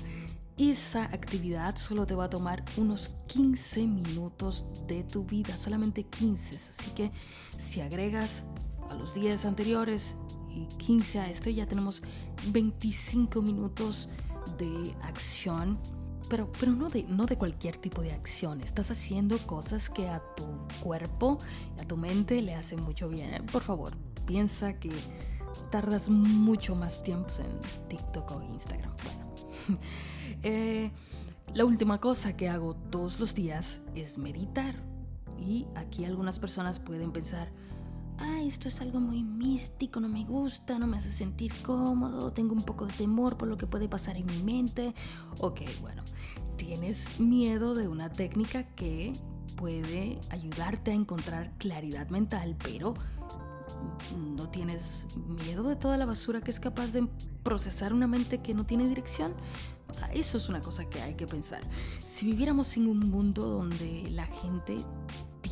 Esa 0.57 1.03
actividad 1.05 1.75
solo 1.75 2.05
te 2.05 2.15
va 2.15 2.25
a 2.25 2.29
tomar 2.29 2.63
unos 2.77 3.17
15 3.27 3.87
minutos 3.87 4.65
de 4.87 5.03
tu 5.03 5.25
vida, 5.25 5.57
solamente 5.57 6.03
15. 6.03 6.55
Así 6.55 6.91
que 6.91 7.11
si 7.57 7.81
agregas 7.81 8.45
a 8.89 8.95
los 8.95 9.13
10 9.15 9.45
anteriores 9.45 10.17
y 10.49 10.67
15 10.77 11.19
a 11.19 11.29
este, 11.29 11.53
ya 11.53 11.65
tenemos 11.65 12.01
25 12.51 13.41
minutos 13.41 14.07
de 14.57 14.95
acción 15.01 15.77
pero, 16.29 16.51
pero 16.59 16.71
no, 16.71 16.89
de, 16.89 17.03
no 17.03 17.25
de 17.25 17.37
cualquier 17.37 17.77
tipo 17.77 18.01
de 18.01 18.11
acción. 18.11 18.61
Estás 18.61 18.91
haciendo 18.91 19.37
cosas 19.45 19.89
que 19.89 20.07
a 20.07 20.21
tu 20.35 20.45
cuerpo 20.81 21.37
a 21.79 21.83
tu 21.83 21.97
mente 21.97 22.41
le 22.41 22.53
hacen 22.53 22.81
mucho 22.81 23.09
bien. 23.09 23.45
Por 23.51 23.63
favor, 23.63 23.95
piensa 24.25 24.73
que 24.79 24.89
tardas 25.71 26.09
mucho 26.09 26.75
más 26.75 27.03
tiempo 27.03 27.29
en 27.39 27.87
TikTok 27.87 28.31
o 28.31 28.41
Instagram. 28.43 28.91
Bueno, 29.03 29.79
eh, 30.43 30.91
la 31.53 31.65
última 31.65 31.99
cosa 31.99 32.35
que 32.35 32.49
hago 32.49 32.75
todos 32.91 33.19
los 33.19 33.35
días 33.35 33.81
es 33.93 34.17
meditar. 34.17 34.75
Y 35.37 35.67
aquí 35.75 36.05
algunas 36.05 36.39
personas 36.39 36.79
pueden 36.79 37.11
pensar, 37.11 37.51
ah, 38.19 38.41
esto 38.43 38.67
es 38.67 38.81
algo 38.81 38.99
muy 38.99 39.23
místico, 39.23 39.99
no 39.99 40.07
me 40.07 40.23
gusta, 40.23 40.79
no 40.79 40.87
me 40.87 40.97
hace 40.97 41.11
sentir 41.11 41.53
cómodo, 41.61 42.31
tengo 42.31 42.53
un 42.53 42.63
poco 42.63 42.85
de 42.85 42.93
temor 42.93 43.37
por 43.37 43.47
lo 43.47 43.57
que 43.57 43.67
puede 43.67 43.87
pasar 43.87 44.17
en 44.17 44.25
mi 44.25 44.43
mente. 44.43 44.93
Ok, 45.39 45.61
bueno, 45.81 46.03
tienes 46.57 47.19
miedo 47.19 47.75
de 47.75 47.87
una 47.87 48.11
técnica 48.11 48.63
que 48.63 49.13
puede 49.57 50.19
ayudarte 50.31 50.91
a 50.91 50.93
encontrar 50.93 51.51
claridad 51.57 52.09
mental, 52.09 52.55
pero 52.63 52.93
no 54.17 54.49
tienes 54.49 55.07
miedo 55.43 55.63
de 55.63 55.75
toda 55.75 55.97
la 55.97 56.05
basura 56.05 56.41
que 56.41 56.51
es 56.51 56.59
capaz 56.59 56.93
de 56.93 57.07
procesar 57.43 57.93
una 57.93 58.07
mente 58.07 58.41
que 58.41 58.53
no 58.53 58.65
tiene 58.65 58.87
dirección. 58.87 59.33
Eso 60.13 60.37
es 60.37 60.49
una 60.49 60.61
cosa 60.61 60.85
que 60.89 61.01
hay 61.01 61.15
que 61.15 61.25
pensar. 61.25 61.61
Si 61.99 62.25
viviéramos 62.25 62.75
en 62.77 62.87
un 62.87 62.99
mundo 62.99 63.47
donde 63.47 64.09
la 64.11 64.25
gente 64.25 64.77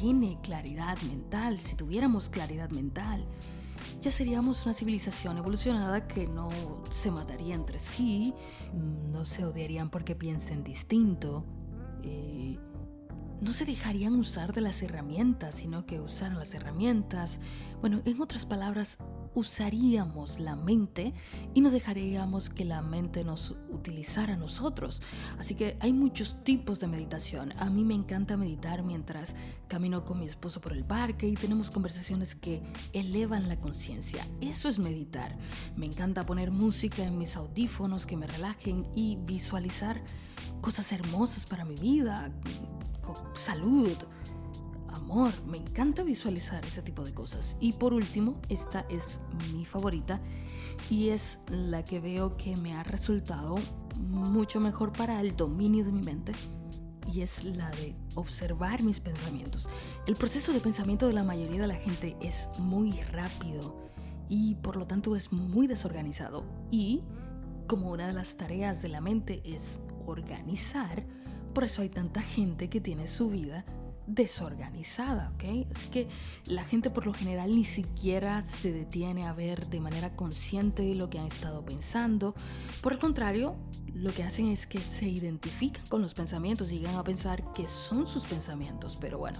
tiene 0.04 0.38
claridad 0.42 1.02
mental, 1.04 1.62
si 1.62 1.78
tuviéramos 1.78 2.28
claridad 2.28 2.70
mental, 2.72 3.26
ya 4.02 4.12
seríamos 4.12 4.66
una 4.66 4.74
civilización 4.74 5.38
evolucionada 5.38 6.10
que 6.10 6.28
no 6.28 6.50
se 6.92 7.10
mataría 7.10 7.56
entre 7.56 7.80
sí, 7.80 8.34
no 9.14 9.24
se 9.24 9.46
odiarían 9.46 9.90
porque 9.90 10.14
piensen 10.14 10.62
distinto, 10.62 11.46
eh, 12.04 12.60
no 13.40 13.54
se 13.54 13.64
dejarían 13.64 14.16
usar 14.16 14.52
de 14.52 14.60
las 14.60 14.82
herramientas, 14.82 15.56
sino 15.56 15.86
que 15.86 16.02
usaran 16.02 16.38
las 16.38 16.54
herramientas. 16.54 17.40
Bueno, 17.84 18.02
en 18.06 18.22
otras 18.22 18.46
palabras, 18.46 18.98
usaríamos 19.34 20.40
la 20.40 20.56
mente 20.56 21.14
y 21.54 21.60
no 21.60 21.70
dejaríamos 21.70 22.50
que 22.50 22.64
la 22.64 22.82
mente 22.82 23.26
nos 23.26 23.58
utilizara 23.72 24.36
a 24.36 24.38
nosotros. 24.38 25.02
Así 25.38 25.56
que 25.56 25.76
hay 25.82 25.92
muchos 25.92 26.42
tipos 26.46 26.80
de 26.80 26.88
meditación. 26.88 27.52
A 27.60 27.70
mí 27.70 27.84
me 27.84 27.94
encanta 27.94 28.38
meditar 28.38 28.84
mientras 28.84 29.36
camino 29.68 30.06
con 30.06 30.22
mi 30.22 30.28
esposo 30.28 30.62
por 30.62 30.72
el 30.72 30.86
parque 30.86 31.28
y 31.28 31.34
tenemos 31.34 31.70
conversaciones 31.72 32.36
que 32.36 32.64
elevan 32.94 33.50
la 33.50 33.60
conciencia. 33.60 34.26
Eso 34.40 34.70
es 34.70 34.80
meditar. 34.80 35.38
Me 35.76 35.86
encanta 35.86 36.26
poner 36.26 36.52
música 36.52 37.04
en 37.04 37.18
mis 37.18 37.36
audífonos 37.36 38.06
que 38.06 38.16
me 38.16 38.28
relajen 38.28 38.88
y 38.96 39.18
visualizar 39.26 40.02
cosas 40.62 40.90
hermosas 40.94 41.46
para 41.46 41.66
mi 41.66 41.76
vida, 41.76 42.32
salud, 43.34 43.98
amor. 44.94 45.32
Me 45.46 45.58
encanta 45.58 46.04
visualizar 46.04 46.66
ese 46.66 46.82
tipo 46.82 47.04
de 47.04 47.14
cosas. 47.14 47.58
Y 47.60 47.74
por 47.74 47.94
último, 47.94 48.42
esta 48.50 48.86
es 48.90 49.22
mi 49.54 49.66
favorita 49.66 50.22
y 50.90 51.10
es 51.10 51.40
la 51.50 51.84
que 51.84 52.00
veo 52.00 52.38
que 52.38 52.56
me 52.58 52.74
ha 52.74 52.84
resultado 52.84 53.56
mucho 54.00 54.60
mejor 54.60 54.92
para 54.92 55.22
el 55.22 55.36
dominio 55.36 55.84
de 55.84 55.92
mi 55.92 56.02
mente 56.02 56.34
y 57.12 57.22
es 57.22 57.44
la 57.44 57.70
de 57.72 57.96
observar 58.16 58.82
mis 58.84 59.00
pensamientos. 59.00 59.70
El 60.08 60.16
proceso 60.16 60.54
de 60.54 60.60
pensamiento 60.60 61.08
de 61.08 61.14
la 61.14 61.24
mayoría 61.24 61.62
de 61.62 61.68
la 61.68 61.76
gente 61.76 62.18
es 62.22 62.50
muy 62.60 62.92
rápido 63.12 63.84
y 64.30 64.56
por 64.56 64.78
lo 64.78 64.88
tanto 64.88 65.16
es 65.16 65.32
muy 65.32 65.68
desorganizado 65.68 66.46
y 66.72 67.04
como 67.68 67.92
una 67.92 68.08
de 68.08 68.14
las 68.14 68.36
tareas 68.36 68.82
de 68.82 68.90
la 68.90 69.02
mente 69.02 69.42
es 69.46 69.80
organizar, 70.06 71.06
por 71.54 71.64
eso 71.64 71.82
hay 71.82 71.90
tanta 71.90 72.22
gente 72.22 72.70
que 72.70 72.82
tiene 72.82 73.08
su 73.08 73.30
vida 73.30 73.66
desorganizada, 74.08 75.32
¿ok? 75.36 75.68
Así 75.74 75.90
que 75.90 76.08
la 76.48 76.64
gente 76.64 76.90
por 76.90 77.06
lo 77.06 77.14
general 77.14 77.52
ni 77.52 77.64
siquiera 77.64 78.42
se 78.42 78.72
detiene 78.72 79.26
a 79.26 79.34
ver 79.34 79.68
de 79.68 79.80
manera 79.80 80.16
consciente 80.16 80.94
lo 80.96 81.10
que 81.10 81.20
han 81.20 81.28
estado 81.28 81.64
pensando. 81.64 82.36
Por 82.82 82.94
el 82.94 83.00
contrario, 83.00 83.56
lo 83.94 84.12
que 84.12 84.24
hacen 84.24 84.48
es 84.48 84.68
que 84.68 84.80
se 84.80 85.08
identifican 85.08 85.86
con 85.88 86.02
los 86.02 86.14
pensamientos 86.14 86.72
y 86.72 86.80
llegan 86.80 86.96
a 86.96 87.04
pensar 87.04 87.52
que 87.54 87.68
son 87.68 88.08
sus 88.08 88.26
pensamientos. 88.26 88.98
Pero 89.00 89.20
bueno, 89.20 89.40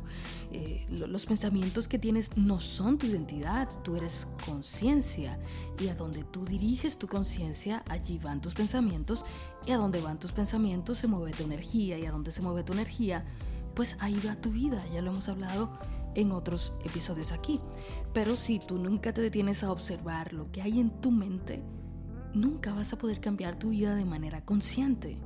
eh, 0.52 0.86
los 0.90 1.26
pensamientos 1.26 1.88
que 1.88 2.00
tienes 2.00 2.38
no 2.38 2.60
son 2.60 2.98
tu 2.98 3.08
identidad, 3.08 3.68
tú 3.84 3.96
eres 3.96 4.28
conciencia 4.46 5.40
y 5.80 5.88
a 5.88 5.96
donde 5.96 6.24
tú 6.24 6.46
diriges 6.46 6.98
tu 6.98 7.08
conciencia, 7.08 7.84
allí 7.90 8.20
van 8.20 8.42
tus 8.42 8.54
pensamientos 8.54 9.26
y 9.66 9.72
a 9.72 9.78
donde 9.78 10.02
van 10.02 10.20
tus 10.20 10.32
pensamientos 10.32 11.00
se 11.00 11.08
mueve 11.08 11.32
tu 11.32 11.44
energía 11.44 11.98
y 11.98 12.06
a 12.06 12.12
donde 12.12 12.32
se 12.32 12.42
mueve 12.42 12.64
tu 12.64 12.74
energía 12.74 13.26
pues 13.76 13.98
ahí 14.00 14.20
va 14.26 14.36
tu 14.36 14.52
vida, 14.52 14.78
ya 14.94 15.02
lo 15.02 15.12
hemos 15.12 15.30
hablado 15.30 15.78
en 16.16 16.32
otros 16.32 16.74
episodios 16.84 17.32
aquí. 17.32 17.60
Pero 18.14 18.36
si 18.36 18.60
tú 18.60 18.78
nunca 18.78 19.14
te 19.14 19.22
detienes 19.22 19.64
a 19.64 19.72
observar 19.72 20.34
lo 20.34 20.52
que 20.52 20.62
hay 20.62 20.80
en 20.80 20.90
tu 21.02 21.12
mente, 21.12 21.64
nunca 22.34 22.74
vas 22.74 22.94
a 22.94 22.98
poder 22.98 23.20
cambiar 23.20 23.58
tu 23.58 23.70
vida 23.70 23.96
de 23.96 24.06
manera 24.06 24.44
consciente. 24.46 25.20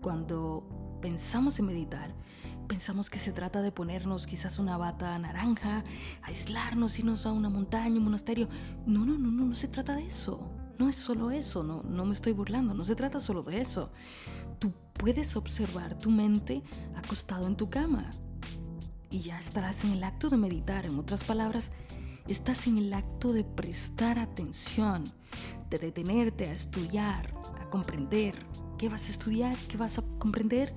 Cuando 0.00 0.98
pensamos 1.00 1.58
en 1.58 1.66
meditar, 1.66 2.14
pensamos 2.68 3.10
que 3.10 3.18
se 3.18 3.32
trata 3.32 3.62
de 3.62 3.72
ponernos 3.72 4.26
quizás 4.26 4.58
una 4.58 4.76
bata 4.76 5.18
naranja, 5.18 5.82
aislarnos, 6.22 6.98
irnos 6.98 7.26
a 7.26 7.32
una 7.32 7.48
montaña, 7.48 7.96
un 7.96 8.04
monasterio. 8.04 8.48
No, 8.86 9.04
no, 9.04 9.18
no, 9.18 9.30
no, 9.30 9.46
no 9.46 9.54
se 9.54 9.68
trata 9.68 9.96
de 9.96 10.06
eso. 10.06 10.59
No 10.80 10.88
es 10.88 10.96
solo 10.96 11.30
eso, 11.30 11.62
no, 11.62 11.82
no 11.82 12.06
me 12.06 12.14
estoy 12.14 12.32
burlando, 12.32 12.72
no 12.72 12.86
se 12.86 12.96
trata 12.96 13.20
solo 13.20 13.42
de 13.42 13.60
eso. 13.60 13.90
Tú 14.58 14.72
puedes 14.94 15.36
observar 15.36 15.98
tu 15.98 16.10
mente 16.10 16.62
acostado 16.96 17.46
en 17.46 17.54
tu 17.54 17.68
cama 17.68 18.08
y 19.10 19.20
ya 19.20 19.38
estarás 19.38 19.84
en 19.84 19.92
el 19.92 20.02
acto 20.02 20.30
de 20.30 20.38
meditar. 20.38 20.86
En 20.86 20.98
otras 20.98 21.22
palabras, 21.22 21.70
estás 22.28 22.66
en 22.66 22.78
el 22.78 22.94
acto 22.94 23.34
de 23.34 23.44
prestar 23.44 24.18
atención, 24.18 25.04
de 25.68 25.76
detenerte 25.76 26.48
a 26.48 26.54
estudiar, 26.54 27.34
a 27.60 27.68
comprender. 27.68 28.46
¿Qué 28.78 28.88
vas 28.88 29.06
a 29.08 29.10
estudiar? 29.10 29.54
¿Qué 29.68 29.76
vas 29.76 29.98
a 29.98 30.02
comprender? 30.18 30.74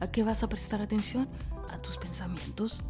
¿A 0.00 0.10
qué 0.10 0.24
vas 0.24 0.42
a 0.42 0.50
prestar 0.50 0.82
atención? 0.82 1.26
A 1.70 1.80
tus 1.80 1.96
pensamientos. 1.96 2.84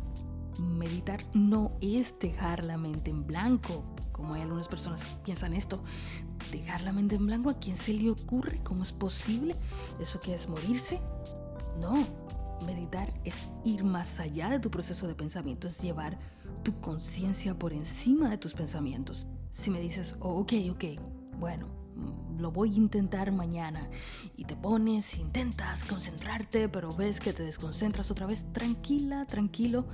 Meditar 0.58 1.20
no 1.34 1.76
es 1.80 2.18
dejar 2.18 2.64
la 2.64 2.76
mente 2.76 3.10
en 3.10 3.26
blanco, 3.26 3.84
como 4.12 4.34
hay 4.34 4.42
algunas 4.42 4.68
personas 4.68 5.04
que 5.04 5.14
piensan 5.24 5.54
esto, 5.54 5.82
dejar 6.50 6.82
la 6.82 6.92
mente 6.92 7.16
en 7.16 7.26
blanco, 7.26 7.50
¿a 7.50 7.58
quién 7.58 7.76
se 7.76 7.92
le 7.92 8.10
ocurre? 8.10 8.60
¿Cómo 8.64 8.82
es 8.82 8.92
posible? 8.92 9.54
¿Eso 10.00 10.18
que 10.20 10.34
es 10.34 10.48
morirse? 10.48 11.00
No, 11.78 12.06
meditar 12.66 13.12
es 13.24 13.46
ir 13.64 13.84
más 13.84 14.18
allá 14.20 14.48
de 14.48 14.58
tu 14.58 14.70
proceso 14.70 15.06
de 15.06 15.14
pensamiento, 15.14 15.68
es 15.68 15.80
llevar 15.80 16.18
tu 16.62 16.80
conciencia 16.80 17.58
por 17.58 17.72
encima 17.72 18.28
de 18.30 18.38
tus 18.38 18.54
pensamientos. 18.54 19.28
Si 19.50 19.70
me 19.70 19.80
dices, 19.80 20.16
oh, 20.20 20.40
ok, 20.40 20.52
ok, 20.72 20.84
bueno, 21.38 21.66
mm, 21.96 22.40
lo 22.40 22.50
voy 22.50 22.74
a 22.74 22.76
intentar 22.76 23.32
mañana 23.32 23.88
y 24.36 24.44
te 24.44 24.56
pones, 24.56 25.16
intentas 25.18 25.84
concentrarte, 25.84 26.68
pero 26.68 26.90
ves 26.92 27.20
que 27.20 27.32
te 27.32 27.42
desconcentras 27.42 28.10
otra 28.10 28.26
vez, 28.26 28.52
tranquila, 28.52 29.26
tranquilo, 29.26 29.86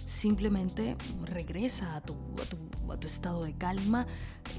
simplemente 0.00 0.96
regresa 1.24 1.96
a 1.96 2.00
tu, 2.00 2.14
a 2.40 2.44
tu 2.44 2.56
a 2.92 2.96
tu 2.96 3.06
estado 3.06 3.42
de 3.42 3.54
calma, 3.54 4.06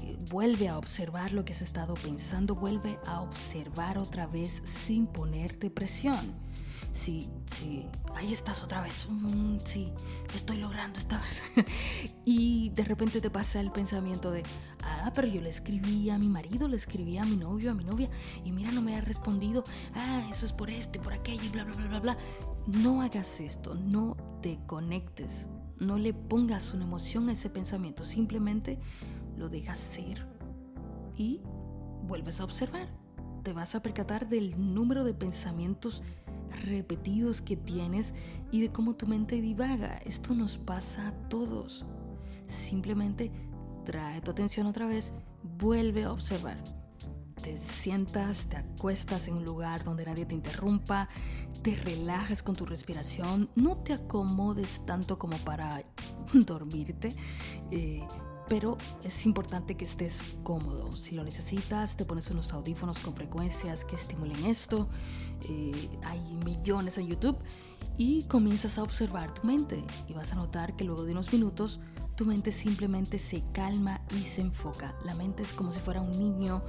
eh, 0.02 0.16
vuelve 0.30 0.68
a 0.68 0.78
observar 0.78 1.32
lo 1.32 1.44
que 1.44 1.52
has 1.52 1.62
estado 1.62 1.94
pensando, 1.94 2.54
vuelve 2.54 2.98
a 3.06 3.20
observar 3.20 3.98
otra 3.98 4.26
vez 4.26 4.62
sin 4.64 5.06
ponerte 5.06 5.70
presión. 5.70 6.34
Sí, 6.92 7.30
sí, 7.46 7.86
ahí 8.14 8.32
estás 8.32 8.62
otra 8.62 8.82
vez. 8.82 9.06
Mm, 9.08 9.58
sí, 9.58 9.92
lo 10.28 10.34
estoy 10.34 10.58
logrando 10.58 10.98
esta 10.98 11.20
vez. 11.20 11.42
y 12.24 12.70
de 12.70 12.84
repente 12.84 13.20
te 13.20 13.30
pasa 13.30 13.60
el 13.60 13.72
pensamiento 13.72 14.30
de, 14.30 14.42
ah, 15.02 15.12
pero 15.14 15.28
yo 15.28 15.40
le 15.40 15.48
escribí 15.48 16.10
a 16.10 16.18
mi 16.18 16.28
marido, 16.28 16.68
le 16.68 16.76
escribí 16.76 17.18
a 17.18 17.24
mi 17.24 17.36
novio, 17.36 17.70
a 17.70 17.74
mi 17.74 17.84
novia, 17.84 18.10
y 18.44 18.52
mira, 18.52 18.70
no 18.72 18.82
me 18.82 18.96
ha 18.96 19.00
respondido. 19.00 19.62
Ah, 19.94 20.26
eso 20.30 20.46
es 20.46 20.52
por 20.52 20.70
esto 20.70 20.98
y 20.98 21.02
por 21.02 21.12
aquello 21.12 21.44
y 21.44 21.48
bla, 21.48 21.64
bla, 21.64 21.76
bla, 21.76 21.88
bla, 21.88 22.00
bla. 22.00 22.18
No 22.66 23.02
hagas 23.02 23.40
esto, 23.40 23.74
no 23.74 24.16
te 24.40 24.58
conectes 24.66 25.48
no 25.82 25.98
le 25.98 26.14
pongas 26.14 26.74
una 26.74 26.84
emoción 26.84 27.28
a 27.28 27.32
ese 27.32 27.50
pensamiento, 27.50 28.04
simplemente 28.04 28.78
lo 29.36 29.48
dejas 29.48 29.78
ser 29.78 30.26
y 31.16 31.40
vuelves 32.04 32.40
a 32.40 32.44
observar. 32.44 32.88
Te 33.42 33.52
vas 33.52 33.74
a 33.74 33.82
percatar 33.82 34.28
del 34.28 34.74
número 34.74 35.04
de 35.04 35.14
pensamientos 35.14 36.02
repetidos 36.64 37.42
que 37.42 37.56
tienes 37.56 38.14
y 38.52 38.60
de 38.60 38.70
cómo 38.70 38.94
tu 38.94 39.06
mente 39.06 39.40
divaga. 39.40 39.98
Esto 40.04 40.34
nos 40.34 40.56
pasa 40.56 41.08
a 41.08 41.28
todos. 41.28 41.84
Simplemente 42.46 43.32
trae 43.84 44.20
tu 44.20 44.30
atención 44.30 44.66
otra 44.66 44.86
vez, 44.86 45.12
vuelve 45.58 46.04
a 46.04 46.12
observar 46.12 46.56
te 47.42 47.56
sientas, 47.56 48.48
te 48.48 48.56
acuestas 48.56 49.26
en 49.26 49.34
un 49.34 49.44
lugar 49.44 49.82
donde 49.82 50.04
nadie 50.04 50.24
te 50.24 50.34
interrumpa, 50.34 51.08
te 51.62 51.74
relajas 51.74 52.42
con 52.42 52.54
tu 52.54 52.64
respiración, 52.64 53.50
no 53.56 53.78
te 53.78 53.94
acomodes 53.94 54.86
tanto 54.86 55.18
como 55.18 55.36
para 55.38 55.82
dormirte, 56.32 57.12
eh, 57.72 58.06
pero 58.48 58.76
es 59.02 59.26
importante 59.26 59.76
que 59.76 59.84
estés 59.84 60.22
cómodo. 60.44 60.92
Si 60.92 61.14
lo 61.14 61.24
necesitas, 61.24 61.96
te 61.96 62.04
pones 62.04 62.30
unos 62.30 62.52
audífonos 62.52 62.98
con 62.98 63.14
frecuencias 63.14 63.84
que 63.84 63.96
estimulen 63.96 64.46
esto. 64.46 64.88
Eh, 65.48 65.98
hay 66.04 66.20
millones 66.44 66.98
en 66.98 67.08
YouTube 67.08 67.38
y 67.96 68.22
comienzas 68.24 68.78
a 68.78 68.82
observar 68.82 69.32
tu 69.32 69.46
mente 69.46 69.84
y 70.08 70.12
vas 70.12 70.32
a 70.32 70.36
notar 70.36 70.76
que 70.76 70.84
luego 70.84 71.04
de 71.04 71.12
unos 71.12 71.32
minutos 71.32 71.80
tu 72.16 72.26
mente 72.26 72.52
simplemente 72.52 73.18
se 73.18 73.42
calma 73.52 74.00
y 74.16 74.24
se 74.24 74.42
enfoca. 74.42 74.94
La 75.04 75.14
mente 75.14 75.42
es 75.42 75.52
como 75.52 75.72
si 75.72 75.80
fuera 75.80 76.00
un 76.00 76.10
niño 76.10 76.62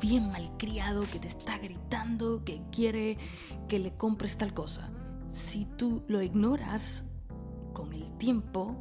bien 0.00 0.28
malcriado 0.28 1.02
que 1.10 1.18
te 1.18 1.28
está 1.28 1.58
gritando 1.58 2.44
que 2.44 2.62
quiere 2.72 3.18
que 3.68 3.78
le 3.78 3.96
compres 3.96 4.38
tal 4.38 4.54
cosa. 4.54 4.90
Si 5.28 5.66
tú 5.76 6.02
lo 6.08 6.22
ignoras, 6.22 7.04
con 7.72 7.92
el 7.92 8.10
tiempo, 8.16 8.74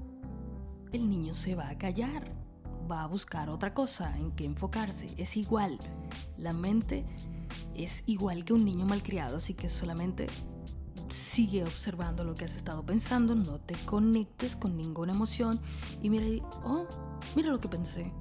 el 0.93 1.09
niño 1.09 1.33
se 1.33 1.53
va 1.53 1.67
a 1.67 1.77
callar, 1.77 2.31
va 2.89 3.03
a 3.03 3.07
buscar 3.07 3.49
otra 3.49 3.73
cosa 3.73 4.17
en 4.17 4.31
que 4.31 4.45
enfocarse. 4.45 5.07
Es 5.17 5.35
igual, 5.35 5.77
la 6.37 6.53
mente 6.53 7.05
es 7.75 8.03
igual 8.05 8.45
que 8.45 8.53
un 8.53 8.63
niño 8.63 8.85
malcriado, 8.85 9.37
así 9.37 9.53
que 9.53 9.67
solamente 9.67 10.27
sigue 11.09 11.63
observando 11.63 12.23
lo 12.23 12.33
que 12.33 12.45
has 12.45 12.55
estado 12.55 12.85
pensando, 12.85 13.35
no 13.35 13.59
te 13.59 13.75
conectes 13.85 14.55
con 14.55 14.77
ninguna 14.77 15.13
emoción 15.13 15.59
y 16.01 16.09
mira, 16.09 16.25
oh, 16.63 16.87
mira 17.35 17.49
lo 17.49 17.59
que 17.59 17.67
pensé. 17.67 18.11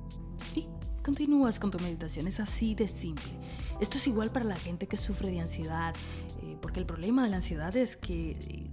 Y 0.55 0.67
continúas 1.03 1.59
con 1.59 1.71
tu 1.71 1.79
meditación, 1.79 2.27
es 2.27 2.41
así 2.41 2.75
de 2.75 2.87
simple. 2.87 3.33
Esto 3.81 3.99
es 3.99 4.07
igual 4.07 4.31
para 4.31 4.45
la 4.45 4.57
gente 4.57 4.87
que 4.87 4.97
sufre 4.97 5.31
de 5.31 5.41
ansiedad, 5.41 5.95
eh, 6.43 6.57
porque 6.61 6.81
el 6.81 6.87
problema 6.87 7.25
de 7.25 7.31
la 7.31 7.37
ansiedad 7.37 7.75
es 7.77 7.97
que 7.97 8.33
eh, 8.33 8.71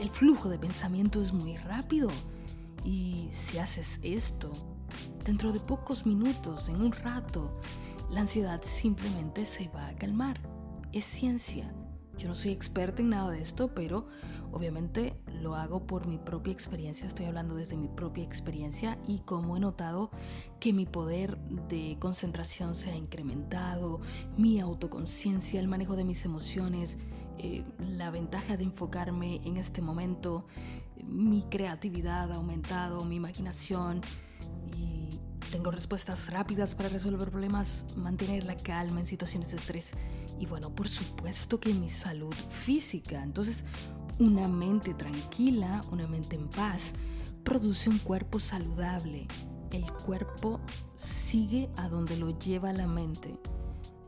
el 0.00 0.10
flujo 0.10 0.48
de 0.48 0.58
pensamiento 0.58 1.20
es 1.20 1.32
muy 1.32 1.56
rápido. 1.56 2.10
Y 2.84 3.28
si 3.30 3.58
haces 3.58 4.00
esto, 4.02 4.52
dentro 5.24 5.52
de 5.52 5.60
pocos 5.60 6.04
minutos, 6.04 6.68
en 6.68 6.82
un 6.82 6.92
rato, 6.92 7.58
la 8.10 8.20
ansiedad 8.20 8.60
simplemente 8.62 9.46
se 9.46 9.68
va 9.68 9.88
a 9.88 9.96
calmar. 9.96 10.38
Es 10.92 11.04
ciencia 11.04 11.72
Yo 12.18 12.28
no 12.28 12.34
soy 12.34 12.52
experta 12.52 13.02
en 13.02 13.10
nada 13.10 13.30
de 13.30 13.40
esto, 13.40 13.74
pero 13.74 14.06
obviamente 14.52 15.16
lo 15.40 15.56
hago 15.56 15.86
por 15.86 16.06
mi 16.06 16.18
propia 16.18 16.52
experiencia. 16.52 17.06
Estoy 17.06 17.26
hablando 17.26 17.54
desde 17.54 17.76
mi 17.76 17.88
propia 17.88 18.24
experiencia 18.24 18.98
y 19.06 19.18
como 19.20 19.56
he 19.56 19.60
notado 19.60 20.10
que 20.60 20.72
mi 20.72 20.86
poder 20.86 21.38
de 21.68 21.96
concentración 21.98 22.74
se 22.74 22.90
ha 22.90 22.96
incrementado, 22.96 24.00
mi 24.36 24.60
autoconciencia, 24.60 25.60
el 25.60 25.68
manejo 25.68 25.96
de 25.96 26.04
mis 26.04 26.24
emociones, 26.24 26.98
eh, 27.38 27.64
la 27.78 28.10
ventaja 28.10 28.56
de 28.56 28.64
enfocarme 28.64 29.40
en 29.44 29.56
este 29.56 29.82
momento, 29.82 30.46
mi 31.02 31.42
creatividad 31.42 32.30
ha 32.30 32.36
aumentado, 32.36 33.04
mi 33.04 33.16
imaginación 33.16 34.00
tengo 35.54 35.70
respuestas 35.70 36.32
rápidas 36.32 36.74
para 36.74 36.88
resolver 36.88 37.30
problemas, 37.30 37.84
mantener 37.96 38.42
la 38.42 38.56
calma 38.56 38.98
en 38.98 39.06
situaciones 39.06 39.52
de 39.52 39.58
estrés 39.58 39.92
y 40.40 40.46
bueno, 40.46 40.74
por 40.74 40.88
supuesto 40.88 41.60
que 41.60 41.72
mi 41.72 41.88
salud 41.88 42.34
física. 42.48 43.22
Entonces, 43.22 43.64
una 44.18 44.48
mente 44.48 44.94
tranquila, 44.94 45.80
una 45.92 46.08
mente 46.08 46.34
en 46.34 46.48
paz, 46.48 46.94
produce 47.44 47.88
un 47.88 47.98
cuerpo 47.98 48.40
saludable. 48.40 49.28
El 49.70 49.84
cuerpo 49.92 50.60
sigue 50.96 51.70
a 51.76 51.88
donde 51.88 52.16
lo 52.16 52.36
lleva 52.36 52.72
la 52.72 52.88
mente. 52.88 53.38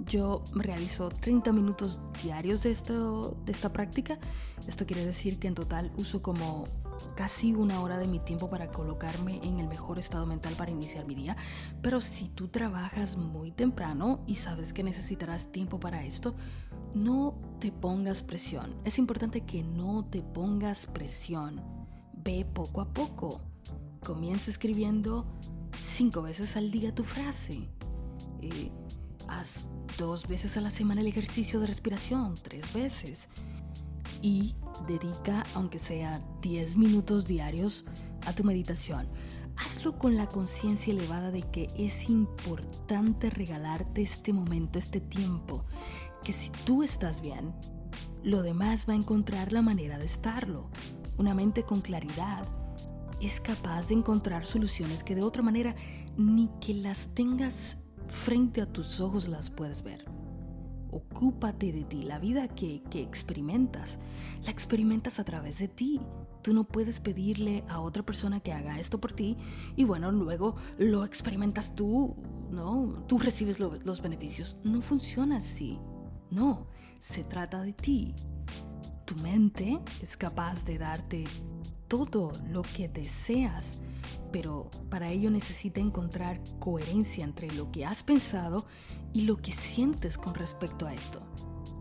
Yo 0.00 0.42
realizo 0.52 1.10
30 1.10 1.52
minutos 1.52 2.00
diarios 2.24 2.64
de, 2.64 2.72
esto, 2.72 3.40
de 3.44 3.52
esta 3.52 3.72
práctica. 3.72 4.18
Esto 4.66 4.84
quiere 4.84 5.06
decir 5.06 5.38
que 5.38 5.46
en 5.46 5.54
total 5.54 5.92
uso 5.96 6.22
como 6.22 6.64
casi 7.14 7.54
una 7.54 7.80
hora 7.80 7.98
de 7.98 8.06
mi 8.06 8.18
tiempo 8.18 8.48
para 8.50 8.70
colocarme 8.70 9.40
en 9.42 9.60
el 9.60 9.68
mejor 9.68 9.98
estado 9.98 10.26
mental 10.26 10.54
para 10.54 10.70
iniciar 10.70 11.06
mi 11.06 11.14
día. 11.14 11.36
Pero 11.82 12.00
si 12.00 12.28
tú 12.28 12.48
trabajas 12.48 13.16
muy 13.16 13.50
temprano 13.50 14.20
y 14.26 14.36
sabes 14.36 14.72
que 14.72 14.82
necesitarás 14.82 15.52
tiempo 15.52 15.80
para 15.80 16.04
esto, 16.04 16.34
no 16.94 17.34
te 17.60 17.72
pongas 17.72 18.22
presión. 18.22 18.74
Es 18.84 18.98
importante 18.98 19.42
que 19.42 19.62
no 19.62 20.04
te 20.04 20.22
pongas 20.22 20.86
presión. 20.86 21.62
Ve 22.12 22.44
poco 22.44 22.80
a 22.80 22.92
poco. 22.92 23.40
Comienza 24.04 24.50
escribiendo 24.50 25.26
cinco 25.82 26.22
veces 26.22 26.56
al 26.56 26.70
día 26.70 26.94
tu 26.94 27.04
frase. 27.04 27.68
Eh, 28.40 28.70
haz 29.28 29.70
dos 29.98 30.26
veces 30.26 30.56
a 30.56 30.60
la 30.60 30.70
semana 30.70 31.00
el 31.00 31.06
ejercicio 31.06 31.60
de 31.60 31.66
respiración, 31.66 32.34
tres 32.42 32.72
veces. 32.72 33.28
Y 34.22 34.54
dedica, 34.86 35.42
aunque 35.54 35.78
sea 35.78 36.20
10 36.42 36.76
minutos 36.76 37.26
diarios, 37.26 37.84
a 38.26 38.32
tu 38.32 38.44
meditación. 38.44 39.08
Hazlo 39.56 39.98
con 39.98 40.16
la 40.16 40.26
conciencia 40.26 40.92
elevada 40.92 41.30
de 41.30 41.42
que 41.42 41.68
es 41.78 42.10
importante 42.10 43.30
regalarte 43.30 44.02
este 44.02 44.32
momento, 44.32 44.78
este 44.78 45.00
tiempo, 45.00 45.64
que 46.22 46.32
si 46.32 46.50
tú 46.64 46.82
estás 46.82 47.22
bien, 47.22 47.54
lo 48.22 48.42
demás 48.42 48.86
va 48.88 48.92
a 48.92 48.96
encontrar 48.96 49.52
la 49.52 49.62
manera 49.62 49.98
de 49.98 50.04
estarlo. 50.04 50.68
Una 51.16 51.32
mente 51.32 51.62
con 51.62 51.80
claridad 51.80 52.44
es 53.20 53.40
capaz 53.40 53.88
de 53.88 53.94
encontrar 53.94 54.44
soluciones 54.44 55.02
que 55.02 55.14
de 55.14 55.22
otra 55.22 55.42
manera 55.42 55.74
ni 56.16 56.50
que 56.60 56.74
las 56.74 57.14
tengas 57.14 57.78
frente 58.08 58.60
a 58.60 58.70
tus 58.70 59.00
ojos 59.00 59.28
las 59.28 59.50
puedes 59.50 59.82
ver. 59.82 60.04
Ocúpate 60.96 61.72
de 61.72 61.84
ti. 61.84 62.02
La 62.02 62.18
vida 62.18 62.48
que, 62.48 62.82
que 62.90 63.02
experimentas, 63.02 63.98
la 64.44 64.50
experimentas 64.50 65.18
a 65.18 65.24
través 65.24 65.58
de 65.58 65.68
ti. 65.68 66.00
Tú 66.42 66.54
no 66.54 66.64
puedes 66.64 67.00
pedirle 67.00 67.64
a 67.68 67.80
otra 67.80 68.02
persona 68.02 68.40
que 68.40 68.52
haga 68.52 68.78
esto 68.78 68.98
por 68.98 69.12
ti 69.12 69.36
y 69.76 69.84
bueno, 69.84 70.10
luego 70.10 70.56
lo 70.78 71.04
experimentas 71.04 71.74
tú, 71.74 72.16
¿no? 72.50 73.04
Tú 73.08 73.18
recibes 73.18 73.60
los 73.60 74.00
beneficios. 74.00 74.56
No 74.64 74.80
funciona 74.80 75.36
así. 75.36 75.78
No, 76.30 76.68
se 76.98 77.24
trata 77.24 77.62
de 77.62 77.72
ti. 77.72 78.14
Tu 79.04 79.14
mente 79.22 79.78
es 80.00 80.16
capaz 80.16 80.64
de 80.64 80.78
darte 80.78 81.24
todo 81.88 82.32
lo 82.48 82.62
que 82.62 82.88
deseas 82.88 83.82
pero 84.32 84.68
para 84.90 85.10
ello 85.10 85.30
necesita 85.30 85.80
encontrar 85.80 86.40
coherencia 86.58 87.24
entre 87.24 87.50
lo 87.52 87.70
que 87.70 87.84
has 87.84 88.02
pensado 88.02 88.66
y 89.12 89.22
lo 89.22 89.36
que 89.36 89.52
sientes 89.52 90.18
con 90.18 90.34
respecto 90.34 90.86
a 90.86 90.94
esto. 90.94 91.22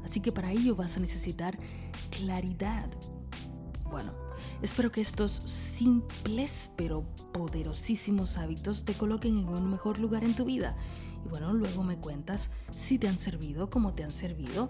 Así 0.03 0.19
que 0.19 0.31
para 0.31 0.51
ello 0.51 0.75
vas 0.75 0.97
a 0.97 0.99
necesitar 0.99 1.57
claridad. 2.11 2.89
Bueno, 3.89 4.13
espero 4.61 4.91
que 4.91 5.01
estos 5.01 5.31
simples 5.31 6.71
pero 6.77 7.05
poderosísimos 7.33 8.37
hábitos 8.37 8.85
te 8.85 8.93
coloquen 8.93 9.39
en 9.39 9.49
un 9.49 9.69
mejor 9.69 9.99
lugar 9.99 10.23
en 10.23 10.35
tu 10.35 10.45
vida. 10.45 10.77
Y 11.25 11.29
bueno, 11.29 11.53
luego 11.53 11.83
me 11.83 11.97
cuentas 11.97 12.51
si 12.69 12.99
te 12.99 13.07
han 13.07 13.19
servido, 13.19 13.69
cómo 13.69 13.93
te 13.93 14.03
han 14.03 14.11
servido. 14.11 14.69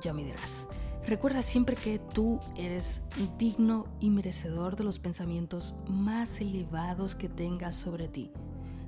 Ya 0.00 0.12
me 0.12 0.24
dirás. 0.24 0.68
Recuerda 1.06 1.42
siempre 1.42 1.76
que 1.76 1.98
tú 1.98 2.38
eres 2.56 3.02
digno 3.36 3.86
y 4.00 4.10
merecedor 4.10 4.76
de 4.76 4.84
los 4.84 4.98
pensamientos 4.98 5.74
más 5.88 6.40
elevados 6.40 7.16
que 7.16 7.28
tengas 7.28 7.74
sobre 7.74 8.08
ti. 8.08 8.30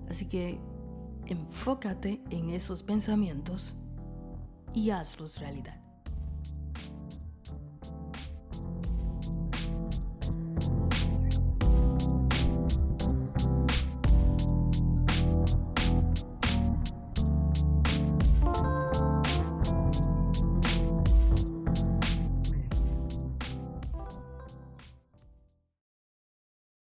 Así 0.08 0.26
que 0.26 0.60
enfócate 1.26 2.22
en 2.30 2.50
esos 2.50 2.82
pensamientos 2.82 3.76
y 4.74 4.90
hazlos 4.90 5.40
realidad. 5.40 5.83